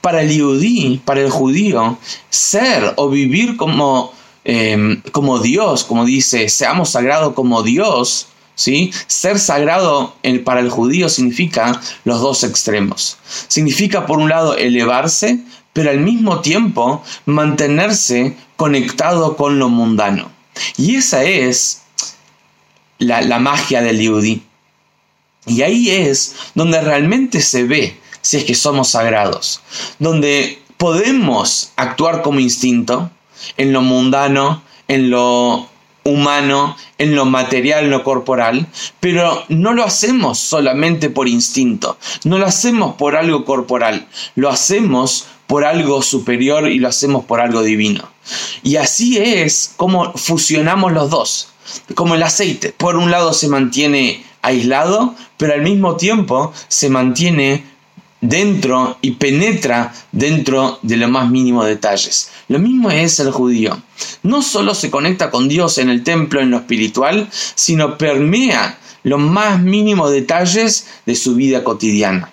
Para 0.00 0.22
el 0.22 0.40
judí, 0.40 1.02
para 1.04 1.20
el 1.20 1.28
judío, 1.28 1.98
ser 2.30 2.94
o 2.96 3.10
vivir 3.10 3.58
como, 3.58 4.14
em, 4.44 5.02
como 5.12 5.38
Dios, 5.38 5.84
como 5.84 6.06
dice, 6.06 6.48
seamos 6.48 6.88
sagrados 6.88 7.34
como 7.34 7.62
Dios, 7.62 8.28
¿sí? 8.54 8.92
Ser 9.06 9.38
sagrado 9.38 10.16
para 10.44 10.60
el 10.60 10.70
judío 10.70 11.08
significa 11.08 11.80
los 12.04 12.20
dos 12.20 12.44
extremos. 12.44 13.18
Significa, 13.48 14.06
por 14.06 14.18
un 14.18 14.28
lado, 14.28 14.56
elevarse, 14.56 15.40
pero 15.72 15.90
al 15.90 16.00
mismo 16.00 16.40
tiempo 16.40 17.02
mantenerse 17.26 18.36
conectado 18.56 19.36
con 19.36 19.58
lo 19.58 19.68
mundano. 19.68 20.30
Y 20.76 20.96
esa 20.96 21.24
es 21.24 21.82
la, 22.98 23.22
la 23.22 23.38
magia 23.38 23.82
del 23.82 24.00
yudí. 24.00 24.42
Y 25.46 25.62
ahí 25.62 25.90
es 25.90 26.36
donde 26.54 26.80
realmente 26.80 27.40
se 27.40 27.64
ve 27.64 27.98
si 28.20 28.36
es 28.36 28.44
que 28.44 28.54
somos 28.54 28.90
sagrados, 28.90 29.60
donde 29.98 30.62
podemos 30.76 31.72
actuar 31.76 32.22
como 32.22 32.38
instinto 32.38 33.10
en 33.56 33.72
lo 33.72 33.82
mundano, 33.82 34.62
en 34.86 35.10
lo 35.10 35.68
humano, 36.04 36.76
en 36.98 37.14
lo 37.14 37.24
material, 37.24 37.84
en 37.84 37.90
lo 37.90 38.04
corporal, 38.04 38.66
pero 39.00 39.44
no 39.48 39.72
lo 39.72 39.84
hacemos 39.84 40.38
solamente 40.38 41.10
por 41.10 41.28
instinto, 41.28 41.98
no 42.24 42.38
lo 42.38 42.46
hacemos 42.46 42.96
por 42.96 43.16
algo 43.16 43.44
corporal, 43.44 44.06
lo 44.34 44.48
hacemos 44.48 45.26
por 45.46 45.64
algo 45.64 46.02
superior 46.02 46.68
y 46.70 46.78
lo 46.78 46.88
hacemos 46.88 47.24
por 47.24 47.40
algo 47.40 47.62
divino. 47.62 48.08
Y 48.62 48.76
así 48.76 49.18
es 49.18 49.74
como 49.76 50.12
fusionamos 50.14 50.92
los 50.92 51.10
dos, 51.10 51.48
como 51.94 52.14
el 52.14 52.22
aceite. 52.22 52.74
Por 52.76 52.96
un 52.96 53.10
lado 53.10 53.32
se 53.32 53.48
mantiene 53.48 54.24
aislado, 54.40 55.14
pero 55.36 55.54
al 55.54 55.62
mismo 55.62 55.96
tiempo 55.96 56.52
se 56.68 56.88
mantiene 56.88 57.64
dentro 58.22 58.96
y 59.02 59.10
penetra 59.12 59.92
dentro 60.12 60.78
de 60.80 60.96
los 60.96 61.10
más 61.10 61.28
mínimos 61.28 61.66
detalles. 61.66 62.30
Lo 62.48 62.58
mismo 62.58 62.90
es 62.90 63.20
el 63.20 63.30
judío. 63.30 63.82
No 64.22 64.40
solo 64.40 64.74
se 64.74 64.90
conecta 64.90 65.30
con 65.30 65.48
Dios 65.48 65.76
en 65.76 65.90
el 65.90 66.02
templo, 66.02 66.40
en 66.40 66.50
lo 66.50 66.58
espiritual, 66.58 67.28
sino 67.54 67.98
permea 67.98 68.78
los 69.02 69.20
más 69.20 69.60
mínimos 69.60 70.12
detalles 70.12 70.86
de 71.04 71.16
su 71.16 71.34
vida 71.34 71.64
cotidiana. 71.64 72.32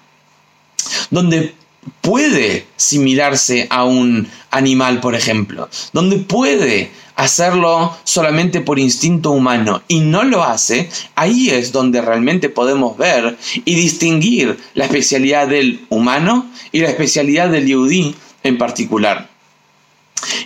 Donde 1.10 1.56
puede 2.02 2.66
similarse 2.76 3.68
a 3.70 3.84
un 3.84 4.28
animal, 4.52 5.00
por 5.00 5.16
ejemplo, 5.16 5.70
donde 5.94 6.18
puede 6.18 6.92
hacerlo 7.16 7.98
solamente 8.06 8.62
por 8.62 8.80
instinto 8.80 9.32
humano 9.32 9.84
y 9.88 10.00
no 10.00 10.24
lo 10.24 10.44
hace, 10.44 10.90
ahí 11.16 11.50
es 11.50 11.72
donde 11.72 12.02
realmente 12.02 12.50
podemos 12.50 12.98
ver 12.98 13.38
y 13.66 13.76
distinguir 13.76 14.58
la 14.74 14.86
especialidad 14.86 15.48
del 15.48 15.86
humano 15.90 16.50
y 16.72 16.80
la 16.80 16.90
especialidad 16.90 17.50
del 17.50 17.68
yudí 17.68 18.16
en 18.44 18.58
particular. 18.58 19.30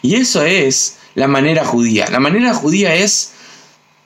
Y 0.02 0.16
eso 0.16 0.44
es 0.44 0.98
la 1.16 1.28
manera 1.28 1.64
judía. 1.64 2.08
La 2.10 2.20
manera 2.20 2.54
judía 2.54 2.96
es, 2.96 3.34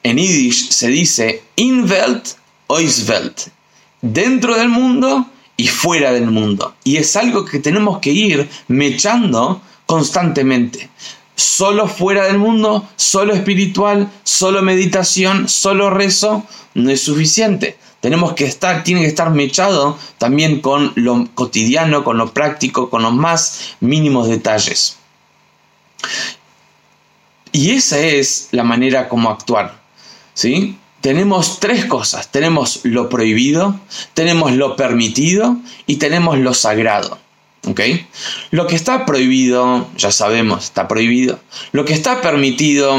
en 0.03 0.17
yiddish 0.17 0.69
se 0.69 0.89
dice, 0.89 1.43
in 1.55 1.89
Welt, 1.89 2.36
Welt, 2.67 3.39
dentro 4.01 4.57
del 4.57 4.69
mundo 4.69 5.25
y 5.57 5.67
fuera 5.67 6.13
del 6.13 6.27
mundo. 6.31 6.75
Y 6.83 6.97
es 6.97 7.15
algo 7.15 7.43
que 7.43 7.59
tenemos 7.59 7.99
que 7.99 8.11
ir 8.11 8.49
mechando 8.67 9.61
constantemente 9.85 10.89
solo 11.37 11.87
fuera 11.87 12.25
del 12.25 12.39
mundo, 12.39 12.89
solo 12.95 13.33
espiritual, 13.33 14.11
solo 14.23 14.63
meditación, 14.63 15.47
solo 15.47 15.91
rezo, 15.91 16.43
no 16.73 16.89
es 16.89 17.01
suficiente. 17.01 17.77
Tenemos 18.01 18.33
que 18.33 18.45
estar, 18.45 18.83
tiene 18.83 19.01
que 19.01 19.07
estar 19.07 19.29
mechado 19.29 19.97
también 20.17 20.61
con 20.61 20.91
lo 20.95 21.27
cotidiano, 21.35 22.03
con 22.03 22.17
lo 22.17 22.33
práctico, 22.33 22.89
con 22.89 23.03
los 23.03 23.13
más 23.13 23.75
mínimos 23.79 24.27
detalles. 24.27 24.97
Y 27.51 27.71
esa 27.71 27.99
es 27.99 28.49
la 28.51 28.63
manera 28.63 29.07
como 29.07 29.29
actuar. 29.29 29.79
¿sí? 30.33 30.77
Tenemos 31.01 31.59
tres 31.59 31.85
cosas. 31.85 32.31
Tenemos 32.31 32.81
lo 32.83 33.09
prohibido, 33.09 33.79
tenemos 34.13 34.51
lo 34.53 34.75
permitido 34.75 35.57
y 35.85 35.97
tenemos 35.97 36.37
lo 36.39 36.53
sagrado. 36.53 37.19
Lo 38.51 38.67
que 38.67 38.75
está 38.75 39.05
prohibido, 39.05 39.87
ya 39.97 40.11
sabemos, 40.11 40.65
está 40.65 40.87
prohibido. 40.87 41.39
Lo 41.73 41.83
que 41.83 41.93
está 41.93 42.21
permitido 42.21 42.97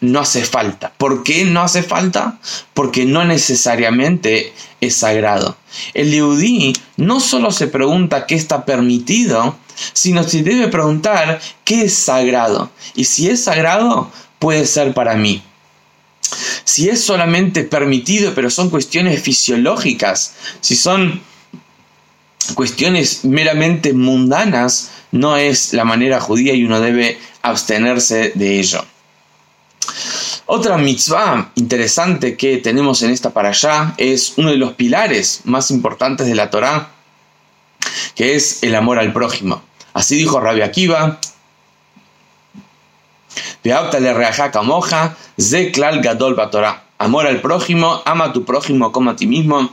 no 0.00 0.20
hace 0.20 0.44
falta. 0.44 0.92
¿Por 0.98 1.22
qué 1.22 1.44
no 1.44 1.62
hace 1.62 1.82
falta? 1.82 2.38
Porque 2.74 3.06
no 3.06 3.24
necesariamente 3.24 4.52
es 4.80 4.96
sagrado. 4.96 5.56
El 5.94 6.12
yudí 6.12 6.74
no 6.96 7.20
solo 7.20 7.50
se 7.50 7.66
pregunta 7.66 8.26
qué 8.26 8.34
está 8.34 8.64
permitido, 8.64 9.56
sino 9.94 10.22
se 10.24 10.42
debe 10.42 10.68
preguntar 10.68 11.40
qué 11.64 11.84
es 11.84 11.94
sagrado. 11.94 12.70
Y 12.94 13.04
si 13.04 13.28
es 13.28 13.44
sagrado, 13.44 14.10
puede 14.38 14.66
ser 14.66 14.92
para 14.92 15.14
mí. 15.14 15.42
Si 16.64 16.88
es 16.88 17.02
solamente 17.02 17.64
permitido, 17.64 18.34
pero 18.34 18.50
son 18.50 18.70
cuestiones 18.70 19.22
fisiológicas, 19.22 20.34
si 20.60 20.76
son 20.76 21.20
cuestiones 22.54 23.24
meramente 23.24 23.92
mundanas 23.92 24.90
no 25.12 25.36
es 25.36 25.72
la 25.72 25.84
manera 25.84 26.20
judía 26.20 26.54
y 26.54 26.64
uno 26.64 26.80
debe 26.80 27.18
abstenerse 27.42 28.32
de 28.34 28.58
ello. 28.58 28.84
Otra 30.46 30.76
mitzvah 30.76 31.52
interesante 31.54 32.36
que 32.36 32.58
tenemos 32.58 33.02
en 33.02 33.10
esta 33.10 33.30
para 33.30 33.50
allá 33.50 33.94
es 33.96 34.34
uno 34.36 34.50
de 34.50 34.56
los 34.56 34.72
pilares 34.72 35.40
más 35.44 35.70
importantes 35.70 36.26
de 36.26 36.34
la 36.34 36.50
Torá, 36.50 36.90
que 38.14 38.34
es 38.34 38.62
el 38.62 38.74
amor 38.74 38.98
al 38.98 39.12
prójimo. 39.12 39.62
Así 39.94 40.16
dijo 40.16 40.40
Rabbi 40.40 40.62
Akiva, 40.62 41.18
gadol 46.02 46.36
Amor 46.98 47.26
al 47.26 47.40
prójimo, 47.40 48.02
ama 48.04 48.26
a 48.26 48.32
tu 48.32 48.44
prójimo 48.44 48.92
como 48.92 49.10
a 49.10 49.16
ti 49.16 49.26
mismo. 49.26 49.72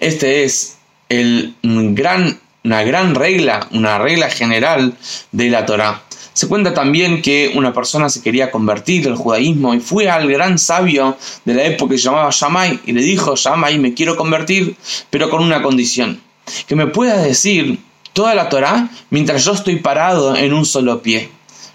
Este 0.00 0.44
es 0.44 0.76
el 1.08 1.54
gran, 1.62 2.40
una 2.64 2.82
gran 2.82 3.14
regla, 3.14 3.68
una 3.70 3.98
regla 3.98 4.28
general 4.28 4.94
de 5.32 5.50
la 5.50 5.64
Torá. 5.66 6.02
Se 6.32 6.48
cuenta 6.48 6.74
también 6.74 7.22
que 7.22 7.52
una 7.54 7.72
persona 7.72 8.08
se 8.08 8.20
quería 8.20 8.50
convertir 8.50 9.06
al 9.06 9.14
judaísmo 9.14 9.72
y 9.72 9.80
fue 9.80 10.10
al 10.10 10.28
gran 10.28 10.58
sabio 10.58 11.16
de 11.44 11.54
la 11.54 11.62
época 11.62 11.92
que 11.92 11.98
se 11.98 12.04
llamaba 12.04 12.30
Shammai 12.32 12.80
y 12.86 12.92
le 12.92 13.02
dijo, 13.02 13.36
Shammai, 13.36 13.78
me 13.78 13.94
quiero 13.94 14.16
convertir, 14.16 14.76
pero 15.10 15.30
con 15.30 15.42
una 15.44 15.62
condición, 15.62 16.20
que 16.66 16.74
me 16.74 16.88
puedas 16.88 17.22
decir 17.22 17.78
toda 18.12 18.34
la 18.34 18.48
Torá 18.48 18.88
mientras 19.10 19.44
yo 19.44 19.52
estoy 19.52 19.76
parado 19.76 20.34
en 20.34 20.52
un 20.52 20.66
solo 20.66 21.00
pie. 21.02 21.30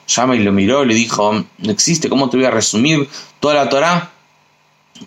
Shammai 0.10 0.39
lo 0.39 0.51
miró 0.51 0.84
y 0.84 0.88
le 0.88 0.96
dijo, 0.96 1.46
no 1.60 1.72
existe, 1.72 2.10
¿cómo 2.10 2.30
te 2.30 2.38
voy 2.38 2.48
a 2.48 2.51
resumir 2.51 3.08
toda 3.39 3.54
la 3.54 3.70
Torá 3.70 4.12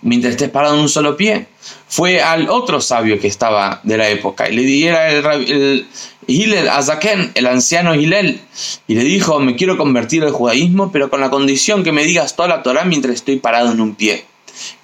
mientras 0.01 0.31
estés 0.31 0.49
parado 0.49 0.77
en 0.77 0.83
un 0.83 0.89
solo 0.89 1.17
pie? 1.17 1.49
Fue 1.89 2.23
al 2.23 2.49
otro 2.49 2.81
sabio 2.81 3.19
que 3.19 3.27
estaba 3.27 3.81
de 3.83 3.97
la 3.97 4.09
época 4.09 4.49
y 4.49 4.55
le 4.55 4.63
diera 4.63 5.11
el, 5.11 5.27
el, 5.27 5.89
Hillel 6.29 6.69
Azaken, 6.69 7.33
el 7.35 7.47
anciano 7.49 7.97
Hillel, 7.97 8.41
y 8.87 8.95
le 8.95 9.03
dijo, 9.03 9.41
me 9.41 9.57
quiero 9.57 9.77
convertir 9.77 10.23
al 10.23 10.31
judaísmo, 10.31 10.93
pero 10.93 11.11
con 11.11 11.21
la 11.21 11.31
condición 11.31 11.83
que 11.83 11.91
me 11.91 12.05
digas 12.05 12.37
toda 12.37 12.49
la 12.49 12.63
Torah 12.63 12.85
mientras 12.85 13.17
estoy 13.17 13.37
parado 13.41 13.73
en 13.73 13.81
un 13.81 13.97
pie. 13.97 14.25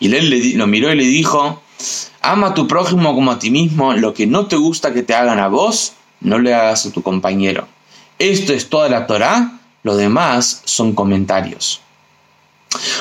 Hillel 0.00 0.30
le, 0.30 0.54
lo 0.54 0.66
miró 0.66 0.92
y 0.92 0.96
le 0.96 1.04
dijo, 1.04 1.62
ama 2.22 2.48
a 2.48 2.54
tu 2.54 2.66
prójimo 2.66 3.14
como 3.14 3.30
a 3.30 3.38
ti 3.38 3.50
mismo, 3.52 3.92
lo 3.92 4.14
que 4.14 4.26
no 4.26 4.46
te 4.46 4.56
gusta 4.56 4.92
que 4.92 5.04
te 5.04 5.14
hagan 5.14 5.38
a 5.38 5.46
vos, 5.46 5.92
no 6.20 6.40
le 6.40 6.54
hagas 6.54 6.86
a 6.86 6.90
tu 6.90 7.02
compañero. 7.02 7.68
Esto 8.18 8.52
es 8.52 8.68
toda 8.68 8.88
la 8.88 9.06
Torah, 9.06 9.57
lo 9.82 9.96
demás 9.96 10.62
son 10.64 10.94
comentarios. 10.94 11.80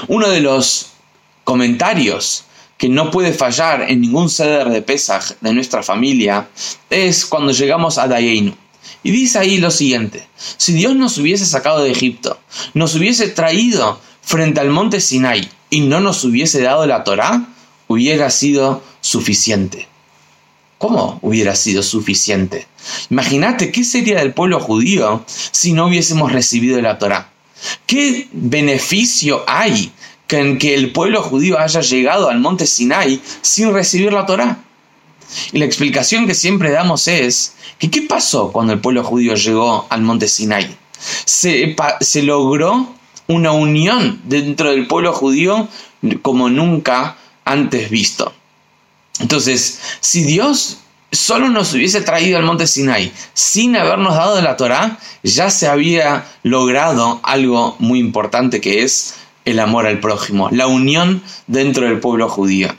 Uno 0.08 0.30
de 0.30 0.42
los 0.42 0.92
comentarios 1.44 2.44
que 2.78 2.90
no 2.90 3.10
puede 3.10 3.34
fallar 3.34 3.86
en 3.90 4.02
ningún 4.02 4.30
ceder 4.30 4.70
de 4.70 4.82
Pesach 4.82 5.34
de 5.42 5.54
nuestra 5.54 5.82
familia 5.82 6.48
es 6.90 7.26
cuando 7.26 7.52
llegamos 7.52 7.98
a 7.98 8.08
Dayeinu. 8.08 8.56
Y 9.04 9.12
dice 9.12 9.40
ahí 9.40 9.58
lo 9.58 9.72
siguiente, 9.72 10.28
si 10.58 10.74
Dios 10.74 10.96
nos 10.96 11.18
hubiese 11.18 11.46
sacado 11.46 11.84
de 11.84 11.92
Egipto, 11.92 12.40
nos 12.74 12.96
hubiese 12.96 13.28
traído 13.30 14.00
frente 14.22 14.60
al 14.60 14.70
monte 14.70 15.00
Sinai 15.00 15.50
y 15.70 15.82
no 15.82 16.00
nos 16.00 16.24
hubiese 16.24 16.62
dado 16.62 16.86
la 16.86 17.04
Torá, 17.04 17.48
hubiera 17.88 18.30
sido 18.30 18.84
suficiente. 19.02 19.88
¿Cómo 20.78 21.20
hubiera 21.22 21.56
sido 21.56 21.82
suficiente? 21.84 22.68
Imagínate 23.10 23.72
qué 23.72 23.84
sería 23.84 24.20
del 24.20 24.34
pueblo 24.34 24.60
judío 24.60 25.24
si 25.28 25.74
no 25.74 25.88
hubiésemos 25.88 26.32
recibido 26.32 26.80
la 26.82 27.00
Torá. 27.00 27.32
¿Qué 27.88 28.28
beneficio 28.32 29.44
hay 29.48 29.92
en 30.36 30.58
que 30.58 30.76
el 30.76 30.92
pueblo 30.92 31.22
judío 31.22 31.60
haya 31.60 31.82
llegado 31.82 32.30
al 32.30 32.40
monte 32.40 32.68
Sinai 32.68 33.22
sin 33.42 33.74
recibir 33.74 34.12
la 34.12 34.26
Torá. 34.26 34.60
Y 35.52 35.60
la 35.60 35.66
explicación 35.66 36.28
que 36.28 36.34
siempre 36.34 36.72
damos 36.72 37.08
es 37.08 37.56
que 37.78 37.90
¿qué 37.90 38.02
pasó 38.02 38.52
cuando 38.52 38.74
el 38.74 38.80
pueblo 38.80 39.04
judío 39.04 39.36
llegó 39.36 39.86
al 39.90 40.02
monte 40.02 40.28
Sinai? 40.28 40.76
Se 41.26 42.24
logró 42.24 42.94
una 43.28 43.52
unión 43.52 44.22
dentro 44.26 44.72
del 44.72 44.88
pueblo 44.88 45.14
judío 45.14 45.68
como 46.22 46.50
nunca 46.50 47.18
antes 47.46 47.90
visto. 47.90 48.34
Entonces, 49.20 49.80
si 50.00 50.24
Dios 50.24 50.78
solo 51.12 51.50
nos 51.50 51.74
hubiese 51.74 52.02
traído 52.02 52.38
al 52.38 52.44
monte 52.44 52.68
Sinai 52.68 53.12
sin 53.34 53.76
habernos 53.76 54.16
dado 54.16 54.42
la 54.42 54.58
Torá, 54.58 55.00
ya 55.24 55.50
se 55.50 55.68
había 55.68 56.26
logrado 56.44 57.20
algo 57.24 57.76
muy 57.80 58.00
importante 58.00 58.62
que 58.62 58.84
es 58.84 59.16
el 59.46 59.60
amor 59.60 59.88
al 59.88 60.00
prójimo, 60.00 60.50
la 60.52 60.68
unión 60.68 61.24
dentro 61.48 61.86
del 61.86 62.00
pueblo 62.00 62.28
judío. 62.28 62.76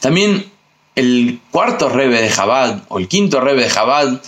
También 0.00 0.50
el 0.94 1.40
cuarto 1.50 1.88
rebe 1.88 2.20
de 2.20 2.30
Jabad, 2.30 2.82
o 2.88 2.98
el 2.98 3.08
quinto 3.08 3.40
rebe 3.40 3.64
de 3.64 3.70
Jabad, 3.70 4.20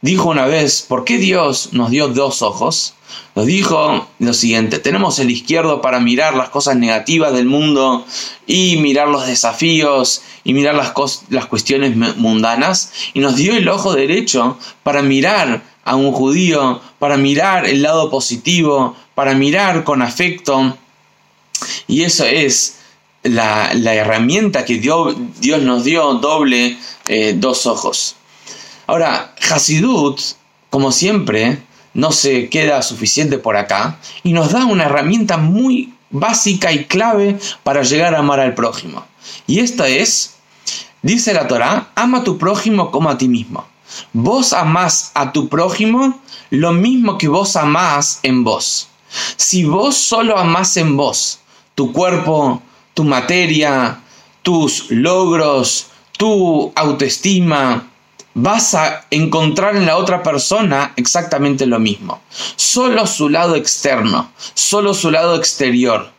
dijo 0.00 0.28
una 0.28 0.46
vez, 0.46 0.82
¿por 0.82 1.04
qué 1.04 1.18
Dios 1.18 1.70
nos 1.72 1.90
dio 1.90 2.08
dos 2.08 2.42
ojos? 2.42 2.94
Nos 3.34 3.46
dijo 3.46 4.08
lo 4.18 4.34
siguiente, 4.34 4.78
tenemos 4.78 5.18
el 5.18 5.30
izquierdo 5.30 5.80
para 5.80 6.00
mirar 6.00 6.34
las 6.34 6.48
cosas 6.48 6.76
negativas 6.76 7.32
del 7.32 7.46
mundo 7.46 8.04
y 8.46 8.76
mirar 8.76 9.08
los 9.08 9.26
desafíos 9.26 10.22
y 10.44 10.52
mirar 10.52 10.74
las, 10.74 10.92
las 11.28 11.46
cuestiones 11.46 11.96
mundanas, 12.16 12.92
y 13.14 13.20
nos 13.20 13.36
dio 13.36 13.54
el 13.54 13.68
ojo 13.68 13.94
derecho 13.94 14.58
para 14.82 15.02
mirar 15.02 15.62
a 15.84 15.96
un 15.96 16.12
judío, 16.12 16.80
para 16.98 17.16
mirar 17.16 17.66
el 17.66 17.82
lado 17.82 18.10
positivo, 18.10 18.96
para 19.14 19.34
mirar 19.34 19.84
con 19.84 20.02
afecto. 20.02 20.76
Y 21.86 22.02
eso 22.02 22.24
es 22.24 22.78
la, 23.22 23.72
herramienta 23.72 24.64
que 24.64 24.78
Dios, 24.78 25.14
Dios, 25.40 25.62
nos 25.62 25.84
dio 25.84 26.14
doble 26.14 26.78
eh, 27.06 27.34
dos 27.36 27.66
ojos. 27.66 28.16
Ahora, 28.86 29.34
Hasidut, 29.50 30.20
como 30.70 30.92
siempre, 30.92 31.58
no 31.94 32.12
se 32.12 32.48
queda 32.48 32.82
suficiente 32.82 33.38
por 33.38 33.56
acá 33.56 33.98
y 34.22 34.32
nos 34.32 34.52
da 34.52 34.64
una 34.64 34.84
herramienta 34.84 35.36
muy 35.36 35.94
básica 36.10 36.72
y 36.72 36.84
clave 36.84 37.38
para 37.62 37.82
llegar 37.82 38.14
a 38.14 38.18
amar 38.18 38.40
al 38.40 38.54
prójimo. 38.54 39.04
Y 39.46 39.60
esta 39.60 39.88
es, 39.88 40.36
dice 41.02 41.34
la 41.34 41.48
Torah, 41.48 41.90
ama 41.94 42.18
a 42.18 42.24
tu 42.24 42.38
prójimo 42.38 42.90
como 42.90 43.10
a 43.10 43.18
ti 43.18 43.28
mismo. 43.28 43.66
Vos 44.12 44.52
amás 44.52 45.10
a 45.14 45.32
tu 45.32 45.48
prójimo 45.48 46.20
lo 46.50 46.72
mismo 46.72 47.18
que 47.18 47.28
vos 47.28 47.56
amás 47.56 48.20
en 48.22 48.44
vos. 48.44 48.88
Si 49.36 49.64
vos 49.64 49.96
solo 49.96 50.38
amás 50.38 50.76
en 50.76 50.96
vos 50.96 51.40
tu 51.74 51.92
cuerpo, 51.92 52.62
tu 52.94 53.04
materia, 53.04 54.00
tus 54.42 54.90
logros, 54.90 55.86
tu 56.18 56.72
autoestima, 56.74 57.89
vas 58.34 58.74
a 58.74 59.06
encontrar 59.10 59.76
en 59.76 59.86
la 59.86 59.96
otra 59.96 60.22
persona 60.22 60.92
exactamente 60.96 61.66
lo 61.66 61.78
mismo. 61.78 62.20
Solo 62.56 63.06
su 63.06 63.28
lado 63.28 63.54
externo, 63.56 64.32
solo 64.54 64.94
su 64.94 65.10
lado 65.10 65.36
exterior, 65.36 66.10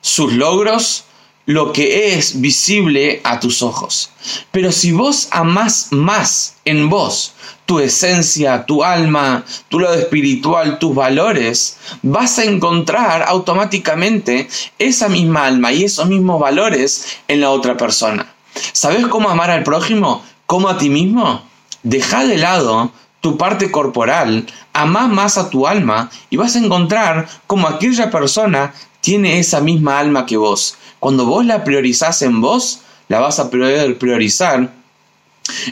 sus 0.00 0.32
logros, 0.32 1.04
lo 1.46 1.72
que 1.72 2.14
es 2.14 2.42
visible 2.42 3.22
a 3.24 3.40
tus 3.40 3.62
ojos. 3.62 4.10
Pero 4.50 4.70
si 4.70 4.92
vos 4.92 5.28
amás 5.30 5.88
más 5.92 6.56
en 6.66 6.90
vos 6.90 7.32
tu 7.64 7.80
esencia, 7.80 8.64
tu 8.66 8.84
alma, 8.84 9.44
tu 9.68 9.78
lado 9.78 9.94
espiritual, 9.94 10.78
tus 10.78 10.94
valores, 10.94 11.78
vas 12.02 12.38
a 12.38 12.44
encontrar 12.44 13.22
automáticamente 13.22 14.48
esa 14.78 15.08
misma 15.08 15.46
alma 15.46 15.72
y 15.72 15.84
esos 15.84 16.06
mismos 16.06 16.40
valores 16.40 17.18
en 17.28 17.40
la 17.40 17.50
otra 17.50 17.76
persona. 17.76 18.34
¿Sabes 18.72 19.06
cómo 19.06 19.28
amar 19.28 19.50
al 19.50 19.64
prójimo? 19.64 20.24
¿Cómo 20.46 20.68
a 20.68 20.78
ti 20.78 20.90
mismo? 20.90 21.47
Deja 21.88 22.26
de 22.26 22.36
lado 22.36 22.92
tu 23.22 23.38
parte 23.38 23.70
corporal, 23.70 24.46
amá 24.74 25.08
más 25.08 25.38
a 25.38 25.48
tu 25.48 25.66
alma 25.66 26.10
y 26.28 26.36
vas 26.36 26.54
a 26.54 26.58
encontrar 26.58 27.26
cómo 27.46 27.66
aquella 27.66 28.10
persona 28.10 28.74
tiene 29.00 29.38
esa 29.38 29.62
misma 29.62 29.98
alma 29.98 30.26
que 30.26 30.36
vos. 30.36 30.76
Cuando 31.00 31.24
vos 31.24 31.46
la 31.46 31.64
priorizás 31.64 32.20
en 32.20 32.42
vos, 32.42 32.80
la 33.08 33.20
vas 33.20 33.38
a 33.38 33.48
poder 33.48 33.96
priorizar 33.96 34.70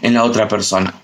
en 0.00 0.14
la 0.14 0.24
otra 0.24 0.48
persona. 0.48 0.94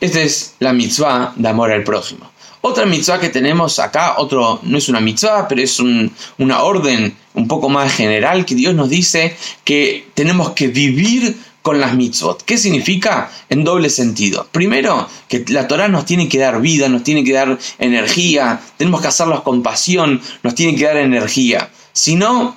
Esta 0.00 0.20
es 0.20 0.56
la 0.58 0.72
mitzvah 0.72 1.32
de 1.36 1.48
amor 1.48 1.70
al 1.70 1.84
prójimo. 1.84 2.28
Otra 2.60 2.86
mitzvah 2.86 3.20
que 3.20 3.28
tenemos 3.28 3.78
acá, 3.78 4.16
otro, 4.18 4.58
no 4.64 4.78
es 4.78 4.88
una 4.88 4.98
mitzvah, 4.98 5.46
pero 5.46 5.62
es 5.62 5.78
una 5.78 6.62
orden 6.64 7.16
un 7.34 7.46
poco 7.46 7.68
más 7.68 7.94
general 7.94 8.44
que 8.44 8.56
Dios 8.56 8.74
nos 8.74 8.88
dice 8.88 9.36
que 9.62 10.08
tenemos 10.14 10.50
que 10.54 10.66
vivir 10.66 11.36
con 11.64 11.80
las 11.80 11.94
mitzvot. 11.94 12.42
¿Qué 12.42 12.58
significa? 12.58 13.32
En 13.48 13.64
doble 13.64 13.88
sentido. 13.88 14.46
Primero, 14.52 15.08
que 15.28 15.46
la 15.48 15.66
Torah 15.66 15.88
nos 15.88 16.04
tiene 16.04 16.28
que 16.28 16.36
dar 16.36 16.60
vida, 16.60 16.90
nos 16.90 17.04
tiene 17.04 17.24
que 17.24 17.32
dar 17.32 17.58
energía, 17.78 18.60
tenemos 18.76 19.00
que 19.00 19.08
hacerlos 19.08 19.40
con 19.40 19.62
pasión, 19.62 20.20
nos 20.42 20.54
tiene 20.54 20.76
que 20.76 20.84
dar 20.84 20.98
energía. 20.98 21.70
Si 21.94 22.16
no, 22.16 22.54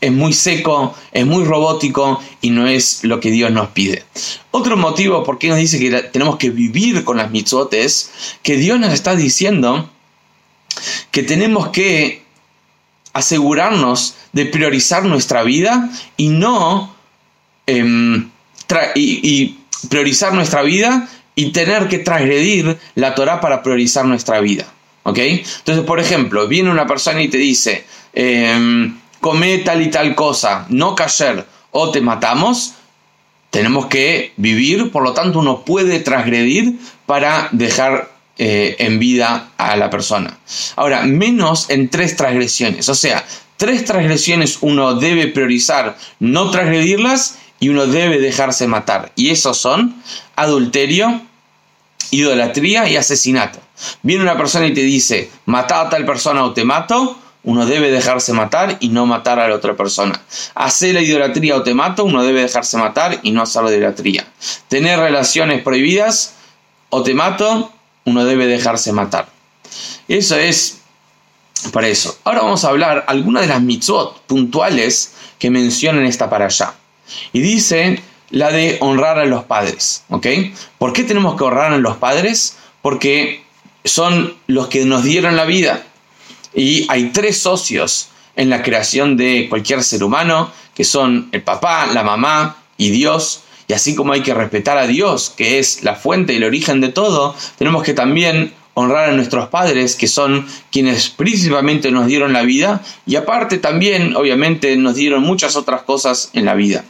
es 0.00 0.12
muy 0.12 0.32
seco, 0.32 0.94
es 1.10 1.26
muy 1.26 1.42
robótico 1.42 2.22
y 2.40 2.50
no 2.50 2.68
es 2.68 3.02
lo 3.02 3.18
que 3.18 3.32
Dios 3.32 3.50
nos 3.50 3.70
pide. 3.70 4.04
Otro 4.52 4.76
motivo 4.76 5.24
por 5.24 5.40
qué 5.40 5.48
nos 5.48 5.58
dice 5.58 5.80
que 5.80 5.90
tenemos 6.02 6.36
que 6.36 6.50
vivir 6.50 7.02
con 7.02 7.16
las 7.16 7.32
mitzvot 7.32 7.74
es 7.74 8.12
que 8.44 8.54
Dios 8.54 8.78
nos 8.78 8.92
está 8.92 9.16
diciendo 9.16 9.90
que 11.10 11.24
tenemos 11.24 11.70
que 11.70 12.22
asegurarnos 13.12 14.14
de 14.32 14.46
priorizar 14.46 15.04
nuestra 15.04 15.42
vida 15.42 15.90
y 16.16 16.28
no 16.28 16.96
em, 17.68 18.30
y, 18.94 19.54
priorizar 19.88 20.34
nuestra 20.34 20.62
vida 20.62 21.08
y 21.36 21.52
tener 21.52 21.86
que 21.88 21.98
transgredir 21.98 22.76
la 22.96 23.14
Torah 23.14 23.40
para 23.40 23.62
priorizar 23.62 24.04
nuestra 24.04 24.40
vida. 24.40 24.66
¿Ok? 25.04 25.18
Entonces, 25.18 25.84
por 25.84 26.00
ejemplo, 26.00 26.48
viene 26.48 26.70
una 26.70 26.86
persona 26.86 27.22
y 27.22 27.28
te 27.28 27.38
dice, 27.38 27.84
em, 28.12 28.98
come 29.20 29.58
tal 29.58 29.82
y 29.82 29.90
tal 29.90 30.14
cosa, 30.14 30.66
no 30.68 30.94
caer 30.94 31.46
o 31.70 31.90
te 31.90 32.00
matamos, 32.00 32.74
tenemos 33.50 33.86
que 33.86 34.32
vivir, 34.36 34.90
por 34.90 35.02
lo 35.02 35.12
tanto 35.12 35.38
uno 35.38 35.64
puede 35.64 36.00
transgredir 36.00 36.78
para 37.06 37.48
dejar 37.52 38.10
eh, 38.38 38.76
en 38.78 38.98
vida 38.98 39.50
a 39.56 39.76
la 39.76 39.90
persona. 39.90 40.38
Ahora, 40.76 41.02
menos 41.02 41.70
en 41.70 41.88
tres 41.88 42.16
transgresiones, 42.16 42.88
o 42.88 42.94
sea, 42.94 43.24
tres 43.56 43.84
transgresiones 43.84 44.58
uno 44.60 44.94
debe 44.94 45.26
priorizar 45.26 45.98
no 46.20 46.50
transgredirlas 46.50 47.38
y 47.60 47.68
uno 47.68 47.86
debe 47.86 48.18
dejarse 48.18 48.66
matar. 48.66 49.12
Y 49.16 49.30
esos 49.30 49.58
son 49.58 50.02
adulterio, 50.36 51.20
idolatría 52.10 52.88
y 52.88 52.96
asesinato. 52.96 53.58
Viene 54.02 54.22
una 54.22 54.36
persona 54.36 54.66
y 54.66 54.74
te 54.74 54.82
dice, 54.82 55.30
mata 55.46 55.80
a 55.80 55.90
tal 55.90 56.04
persona 56.04 56.44
o 56.44 56.52
te 56.52 56.64
mato, 56.64 57.18
uno 57.44 57.66
debe 57.66 57.90
dejarse 57.90 58.32
matar 58.32 58.76
y 58.80 58.88
no 58.88 59.06
matar 59.06 59.38
a 59.38 59.48
la 59.48 59.54
otra 59.54 59.76
persona. 59.76 60.20
Hacer 60.54 60.94
la 60.94 61.00
idolatría 61.00 61.56
o 61.56 61.62
te 61.62 61.74
mato, 61.74 62.04
uno 62.04 62.22
debe 62.22 62.42
dejarse 62.42 62.76
matar 62.76 63.20
y 63.22 63.30
no 63.30 63.42
hacer 63.42 63.62
la 63.64 63.70
idolatría. 63.70 64.26
Tener 64.68 64.98
relaciones 64.98 65.62
prohibidas 65.62 66.34
o 66.90 67.02
te 67.02 67.14
mato, 67.14 67.72
uno 68.04 68.24
debe 68.24 68.46
dejarse 68.46 68.92
matar. 68.92 69.28
Eso 70.08 70.36
es 70.36 70.80
para 71.72 71.88
eso. 71.88 72.18
Ahora 72.24 72.42
vamos 72.42 72.64
a 72.64 72.68
hablar 72.68 73.04
algunas 73.08 73.42
de 73.42 73.48
las 73.48 73.62
mitzvot 73.62 74.20
puntuales 74.22 75.14
que 75.38 75.50
mencionan 75.50 76.04
esta 76.04 76.28
para 76.28 76.46
allá. 76.46 76.74
Y 77.32 77.40
dice 77.40 78.02
la 78.30 78.50
de 78.50 78.76
honrar 78.80 79.18
a 79.18 79.24
los 79.24 79.44
padres. 79.44 80.04
¿Ok? 80.08 80.26
¿Por 80.78 80.92
qué 80.92 81.04
tenemos 81.04 81.36
que 81.36 81.44
honrar 81.44 81.72
a 81.72 81.78
los 81.78 81.96
padres? 81.96 82.56
Porque 82.82 83.44
son 83.84 84.34
los 84.46 84.68
que 84.68 84.84
nos 84.84 85.02
dieron 85.02 85.36
la 85.36 85.44
vida. 85.44 85.82
Y 86.54 86.86
hay 86.88 87.10
tres 87.10 87.38
socios 87.38 88.08
en 88.36 88.50
la 88.50 88.62
creación 88.62 89.16
de 89.16 89.46
cualquier 89.48 89.82
ser 89.82 90.04
humano, 90.04 90.50
que 90.74 90.84
son 90.84 91.28
el 91.32 91.42
papá, 91.42 91.86
la 91.86 92.02
mamá 92.02 92.56
y 92.76 92.90
Dios. 92.90 93.42
Y 93.66 93.72
así 93.72 93.94
como 93.94 94.12
hay 94.12 94.22
que 94.22 94.34
respetar 94.34 94.78
a 94.78 94.86
Dios, 94.86 95.32
que 95.36 95.58
es 95.58 95.82
la 95.82 95.94
fuente 95.94 96.32
y 96.32 96.36
el 96.36 96.44
origen 96.44 96.80
de 96.80 96.88
todo, 96.88 97.34
tenemos 97.58 97.82
que 97.82 97.94
también 97.94 98.54
honrar 98.74 99.10
a 99.10 99.12
nuestros 99.12 99.48
padres, 99.48 99.96
que 99.96 100.06
son 100.06 100.46
quienes 100.70 101.10
principalmente 101.10 101.90
nos 101.90 102.06
dieron 102.06 102.32
la 102.32 102.42
vida, 102.42 102.80
y 103.06 103.16
aparte 103.16 103.58
también, 103.58 104.14
obviamente, 104.14 104.76
nos 104.76 104.94
dieron 104.94 105.22
muchas 105.22 105.56
otras 105.56 105.82
cosas 105.82 106.30
en 106.32 106.44
la 106.44 106.54
vida. 106.54 106.84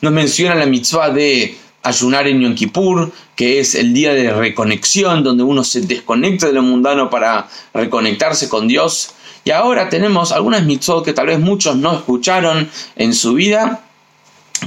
Nos 0.00 0.12
menciona 0.12 0.54
la 0.54 0.66
mitzvah 0.66 1.10
de 1.10 1.56
ayunar 1.82 2.26
en 2.26 2.40
Yom 2.40 2.54
Kippur, 2.54 3.12
que 3.36 3.60
es 3.60 3.74
el 3.74 3.92
día 3.92 4.14
de 4.14 4.32
reconexión, 4.32 5.22
donde 5.22 5.42
uno 5.42 5.64
se 5.64 5.82
desconecta 5.82 6.46
de 6.46 6.54
lo 6.54 6.62
mundano 6.62 7.10
para 7.10 7.48
reconectarse 7.72 8.48
con 8.48 8.66
Dios. 8.66 9.10
Y 9.44 9.50
ahora 9.50 9.88
tenemos 9.88 10.32
algunas 10.32 10.64
mitzvot 10.64 11.04
que 11.04 11.12
tal 11.12 11.26
vez 11.26 11.38
muchos 11.38 11.76
no 11.76 11.94
escucharon 11.94 12.70
en 12.96 13.14
su 13.14 13.34
vida, 13.34 13.84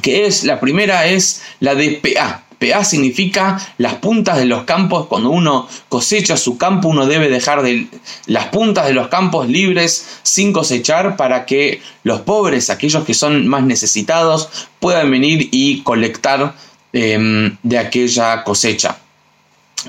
que 0.02 0.28
es, 0.28 0.44
la 0.44 0.60
primera 0.60 1.08
es 1.08 1.42
la 1.60 1.74
de 1.76 1.92
PA. 1.92 2.47
PA 2.60 2.84
significa 2.84 3.60
las 3.78 3.96
puntas 3.96 4.38
de 4.38 4.46
los 4.46 4.64
campos. 4.64 5.08
Cuando 5.08 5.30
uno 5.30 5.68
cosecha 5.90 6.38
su 6.38 6.58
campo, 6.58 6.90
uno 6.90 7.06
debe 7.06 7.30
dejar 7.30 7.62
de 7.62 7.88
las 8.26 8.48
puntas 8.48 8.88
de 8.88 8.94
los 8.94 9.10
campos 9.10 9.48
libres 9.48 10.20
sin 10.24 10.54
cosechar 10.54 11.18
para 11.18 11.46
que 11.46 11.82
los 12.04 12.22
pobres, 12.22 12.70
aquellos 12.70 13.06
que 13.06 13.14
son 13.14 13.48
más 13.48 13.64
necesitados, 13.64 14.50
puedan 14.80 15.12
venir 15.12 15.50
y 15.52 15.82
colectar 15.82 16.56
Em, 16.94 17.58
de 17.64 17.78
aquella 17.78 18.44
cosecha. 18.44 18.98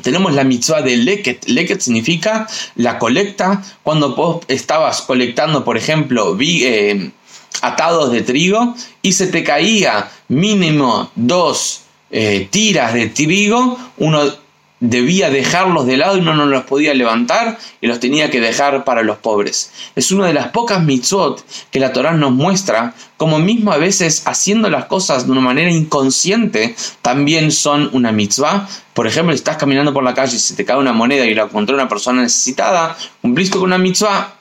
Tenemos 0.03 0.35
la 0.35 0.45
mitzvah 0.45 0.83
de 0.83 0.97
leket. 0.97 1.49
Leket 1.49 1.81
significa 1.81 2.47
la 2.75 2.99
colecta. 2.99 3.63
Cuando 3.83 4.15
vos 4.15 4.45
estabas 4.49 5.03
colectando, 5.03 5.65
por 5.65 5.77
ejemplo, 5.79 6.35
vi, 6.35 6.67
em, 6.67 7.13
atados 7.63 8.13
de 8.13 8.23
trigo 8.23 8.75
y 9.01 9.13
se 9.13 9.29
te 9.29 9.43
caía 9.43 10.11
mínimo 10.29 11.11
dos 11.15 11.83
eh, 12.11 12.49
tiras 12.51 12.95
de 12.95 13.09
trigo, 13.09 13.79
uno 13.99 14.23
debía 14.81 15.29
dejarlos 15.31 15.87
de 15.87 15.97
lado 15.97 16.17
y 16.17 16.21
uno 16.21 16.35
no 16.35 16.47
los 16.47 16.65
podía 16.65 16.95
levantar 16.95 17.59
y 17.81 17.89
los 17.89 17.99
tenía 17.99 18.31
que 18.31 18.41
dejar 18.41 18.85
para 18.85 19.03
los 19.03 19.19
pobres. 19.19 19.73
Es 19.97 20.13
una 20.13 20.27
de 20.27 20.33
las 20.33 20.49
pocas 20.49 20.83
mitzvot 20.83 21.45
que 21.71 21.81
la 21.81 21.93
Torah 21.93 22.13
nos 22.13 22.33
muestra, 22.33 22.95
como 23.17 23.39
mismo 23.39 23.73
a 23.73 23.79
veces 23.79 24.23
haciendo 24.27 24.71
las 24.71 24.85
cosas 24.85 25.27
de 25.27 25.33
una 25.33 25.41
manera 25.41 25.71
inconsciente, 25.71 26.77
también 27.03 27.51
son 27.51 27.91
una 27.93 28.13
mitzvah. 28.13 28.69
Por 28.95 29.07
ejemplo, 29.07 29.33
si 29.33 29.39
estás 29.39 29.57
caminando 29.57 29.93
por 29.93 30.05
la 30.05 30.15
calle 30.15 30.37
y 30.37 30.41
se 30.41 30.55
te 30.55 30.65
cae 30.65 30.79
una 30.79 30.93
moneda 30.93 31.27
y 31.27 31.35
la 31.35 31.45
encontró 31.45 31.75
una 31.75 31.89
persona 31.89 32.23
necesitada, 32.23 32.97
cumpliste 33.21 33.59
con 33.59 33.67
una 33.67 33.79
mitzvah. 33.79 34.35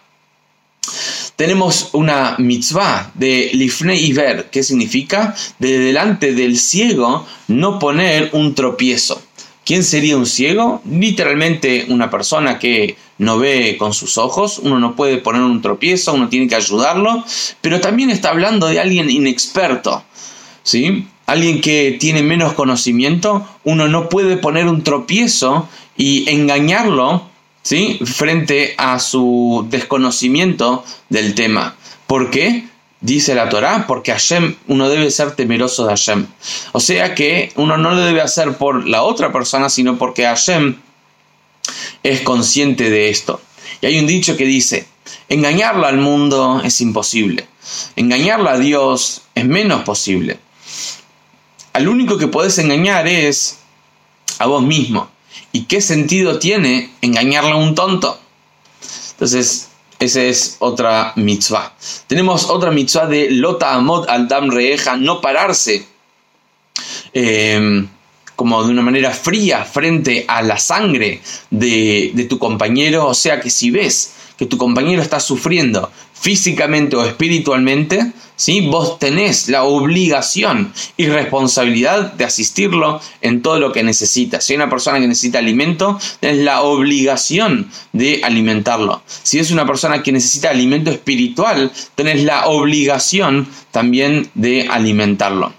Tenemos 1.38 1.91
una 1.93 2.36
mitzvah 2.39 3.12
de 3.13 3.52
Lifnei 3.54 4.08
Iver, 4.08 4.50
que 4.50 4.63
significa 4.63 5.36
de 5.60 5.78
delante 5.78 6.34
del 6.34 6.58
ciego 6.58 7.28
no 7.47 7.78
poner 7.78 8.32
un 8.34 8.56
tropiezo. 8.56 9.21
¿Quién 9.63 9.84
sería 9.84 10.17
un 10.17 10.26
ciego? 10.26 10.82
Literalmente 10.89 11.86
una 11.89 12.10
persona 12.10 12.58
que 12.58 12.97
no 13.19 13.38
ve 13.38 13.76
con 13.78 13.93
sus 13.93 14.17
ojos, 14.17 14.58
uno 14.58 14.80
no 14.80 14.95
puede 14.95 15.17
poner 15.17 15.43
un 15.43 15.62
tropiezo, 15.62 16.15
uno 16.15 16.28
tiene 16.28 16.47
que 16.47 16.56
ayudarlo, 16.56 17.23
pero 17.62 17.80
también 17.82 18.10
está 18.10 18.30
hablando 18.30 18.65
de 18.65 18.80
alguien 18.80 19.08
inexperto, 19.08 20.04
¿sí? 20.63 21.06
Alguien 21.28 21.62
que 21.62 21.97
tiene 22.00 22.23
menos 22.23 22.54
conocimiento, 22.54 23.47
uno 23.63 23.88
no 23.88 24.10
puede 24.10 24.38
poner 24.38 24.67
un 24.67 24.84
tropiezo 24.84 25.69
y 25.95 26.28
engañarlo, 26.32 27.30
¿sí? 27.68 28.00
Frente 28.06 28.76
a 28.78 28.98
su 28.98 29.68
desconocimiento 29.70 30.86
del 31.10 31.36
tema. 31.36 31.76
¿Por 32.08 32.32
qué? 32.32 32.64
dice 33.02 33.36
la 33.36 33.50
Torá, 33.50 33.86
porque 33.88 34.12
Hashem 34.12 34.56
uno 34.68 34.90
debe 34.90 35.12
ser 35.12 35.36
temeroso 35.36 35.84
de 35.84 35.90
Hashem. 35.90 36.28
O 36.72 36.80
sea 36.80 37.14
que 37.14 37.52
uno 37.56 37.78
no 37.78 37.92
lo 37.92 38.02
debe 38.02 38.22
hacer 38.22 38.54
por 38.58 38.88
la 38.88 39.04
otra 39.04 39.34
persona, 39.34 39.70
sino 39.70 39.98
porque 39.98 40.24
Hashem 40.24 40.78
es 42.04 42.22
consciente 42.22 42.90
de 42.90 43.10
esto. 43.10 43.42
Y 43.82 43.88
hay 43.88 44.00
un 44.00 44.08
dicho 44.08 44.38
que 44.38 44.46
dice, 44.46 44.88
engañarlo 45.28 45.86
al 45.86 45.98
mundo 45.98 46.62
es 46.64 46.80
imposible, 46.80 47.48
engañarlo 47.98 48.50
a 48.50 48.58
Dios 48.58 49.24
es 49.36 49.46
menos 49.46 49.84
posible. 49.84 50.40
Al 51.74 51.90
único 51.90 52.18
que 52.18 52.30
podés 52.30 52.58
engañar 52.60 53.08
es 53.08 53.60
a 54.40 54.48
vos 54.48 54.64
mismo. 54.64 55.10
¿Y 55.52 55.63
qué 55.63 55.82
sentido 55.82 56.39
tiene 56.39 56.91
engañarle 57.02 57.52
a 57.52 57.56
un 57.56 57.76
tonto? 57.76 58.19
Entonces, 59.12 59.69
esa 60.00 60.21
es 60.21 60.58
otra 60.60 61.13
mitzvah. 61.15 61.73
Tenemos 62.06 62.45
otra 62.50 62.71
mitzvah 62.71 63.08
de 63.08 63.32
Lota 63.32 63.73
Amot 63.73 64.08
al 64.10 64.28
Dam 64.28 64.52
Reeja, 64.52 64.95
no 64.95 65.21
pararse 65.21 65.88
em, 67.13 67.88
como 68.36 68.63
de 68.63 68.71
una 68.71 68.84
manera 68.84 69.12
fría 69.12 69.65
frente 69.65 70.26
a 70.28 70.43
la 70.43 70.60
sangre 70.60 71.21
de, 71.50 72.12
de 72.13 72.23
tu 72.26 72.38
compañero. 72.38 73.08
O 73.08 73.13
sea 73.15 73.39
que 73.39 73.50
si 73.50 73.71
ves 73.71 74.13
que 74.38 74.45
tu 74.45 74.58
compañero 74.58 75.02
está 75.02 75.19
sufriendo 75.19 75.91
físicamente 76.13 76.95
o 76.95 77.04
espiritualmente, 77.04 78.12
¿sí? 78.38 78.62
vos 78.69 79.00
tenés 79.00 79.50
la 79.50 79.63
obligación 79.63 80.71
y 80.95 81.08
responsabilidad 81.08 82.13
de 82.13 82.23
asistirlo 82.23 83.02
en 83.21 83.41
todo 83.41 83.60
lo 83.60 83.73
que 83.73 83.84
necesita. 83.84 84.39
Si 84.39 84.54
hay 84.54 84.58
una 84.58 84.69
persona 84.69 85.02
que 85.02 85.08
necesita 85.08 85.39
alimento, 85.39 86.00
tenés 86.21 86.45
la 86.45 86.62
obligación 86.62 87.69
de 87.91 88.21
alimentarlo. 88.23 89.02
Si 89.23 89.39
es 89.39 89.52
una 89.52 89.65
persona 89.65 90.02
que 90.02 90.13
necesita 90.13 90.50
alimento 90.50 90.91
espiritual, 90.91 91.71
tenés 91.95 92.23
la 92.23 92.47
obligación 92.47 93.50
también 93.71 94.30
de 94.36 94.67
alimentarlo. 94.69 95.52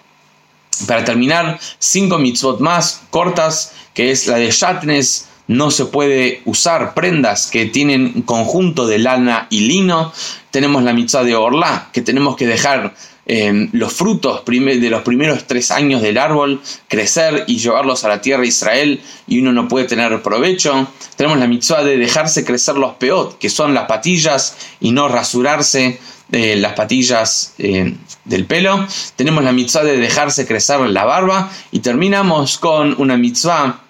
Para 0.86 1.04
terminar, 1.04 1.58
cinco 1.78 2.18
mitzvot 2.18 2.60
más 2.60 3.02
cortas, 3.10 3.72
que 3.94 4.12
es 4.12 4.28
la 4.28 4.36
de 4.36 4.50
Shatnes, 4.50 5.28
no 5.48 5.70
se 5.70 5.86
puede 5.86 6.42
usar 6.44 6.94
prendas 6.94 7.46
que 7.46 7.66
tienen 7.66 8.22
conjunto 8.22 8.86
de 8.86 8.98
lana 8.98 9.48
y 9.50 9.60
lino. 9.60 10.12
Tenemos 10.50 10.82
la 10.82 10.92
mitzvah 10.92 11.24
de 11.24 11.34
Orla, 11.34 11.88
que 11.92 12.02
tenemos 12.02 12.36
que 12.36 12.46
dejar 12.46 12.94
em, 13.26 13.68
los 13.72 13.92
frutos 13.92 14.42
de 14.44 14.90
los 14.90 15.02
primeros 15.02 15.46
tres 15.46 15.70
años 15.70 16.00
del 16.00 16.16
árbol 16.16 16.62
crecer 16.88 17.44
y 17.46 17.58
llevarlos 17.58 18.04
a 18.04 18.08
la 18.08 18.22
tierra 18.22 18.42
de 18.42 18.48
Israel 18.48 19.00
y 19.26 19.40
uno 19.40 19.52
no 19.52 19.68
puede 19.68 19.86
tener 19.86 20.22
provecho. 20.22 20.88
Tenemos 21.16 21.38
la 21.38 21.46
mitzvah 21.46 21.84
de 21.84 21.98
dejarse 21.98 22.44
crecer 22.44 22.76
los 22.76 22.94
peot, 22.94 23.38
que 23.38 23.50
son 23.50 23.74
las 23.74 23.84
patillas 23.86 24.56
y 24.80 24.92
no 24.92 25.08
rasurarse 25.08 25.98
eh, 26.30 26.56
las 26.56 26.74
patillas 26.74 27.54
eh, 27.58 27.94
del 28.24 28.44
pelo. 28.46 28.86
Tenemos 29.16 29.44
la 29.44 29.52
mitzvah 29.52 29.84
de 29.84 29.96
dejarse 29.96 30.46
crecer 30.46 30.80
la 30.80 31.04
barba 31.04 31.50
y 31.70 31.80
terminamos 31.80 32.58
con 32.58 32.94
una 32.98 33.16
mitzvah 33.16 33.87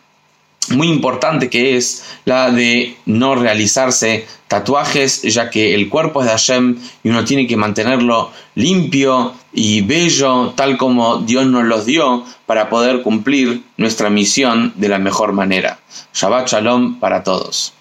muy 0.71 0.89
importante 0.89 1.51
que 1.51 1.77
es 1.77 2.05
la 2.25 2.51
de 2.51 2.97
no 3.07 3.35
realizarse 3.35 4.27
tatuajes, 4.49 5.23
ya 5.23 5.51
que 5.51 5.75
el 5.75 5.89
cuerpo 5.89 6.21
es 6.21 6.27
de 6.27 6.33
Hashem 6.33 6.79
y 7.05 7.11
uno 7.11 7.25
tiene 7.25 7.47
que 7.47 7.57
mantenerlo 7.57 8.31
limpio 8.55 9.35
y 9.53 9.83
bello, 9.83 10.55
tal 10.57 10.77
como 10.77 11.19
Dios 11.19 11.47
nos 11.47 11.65
los 11.65 11.87
dio, 11.87 12.25
para 12.47 12.69
poder 12.69 13.03
cumplir 13.03 13.63
nuestra 13.77 14.11
misión 14.11 14.73
de 14.77 14.89
la 14.89 14.99
mejor 14.99 15.33
manera. 15.33 15.79
Shabbat 16.15 16.49
Shalom 16.49 16.99
para 16.99 17.23
todos. 17.23 17.75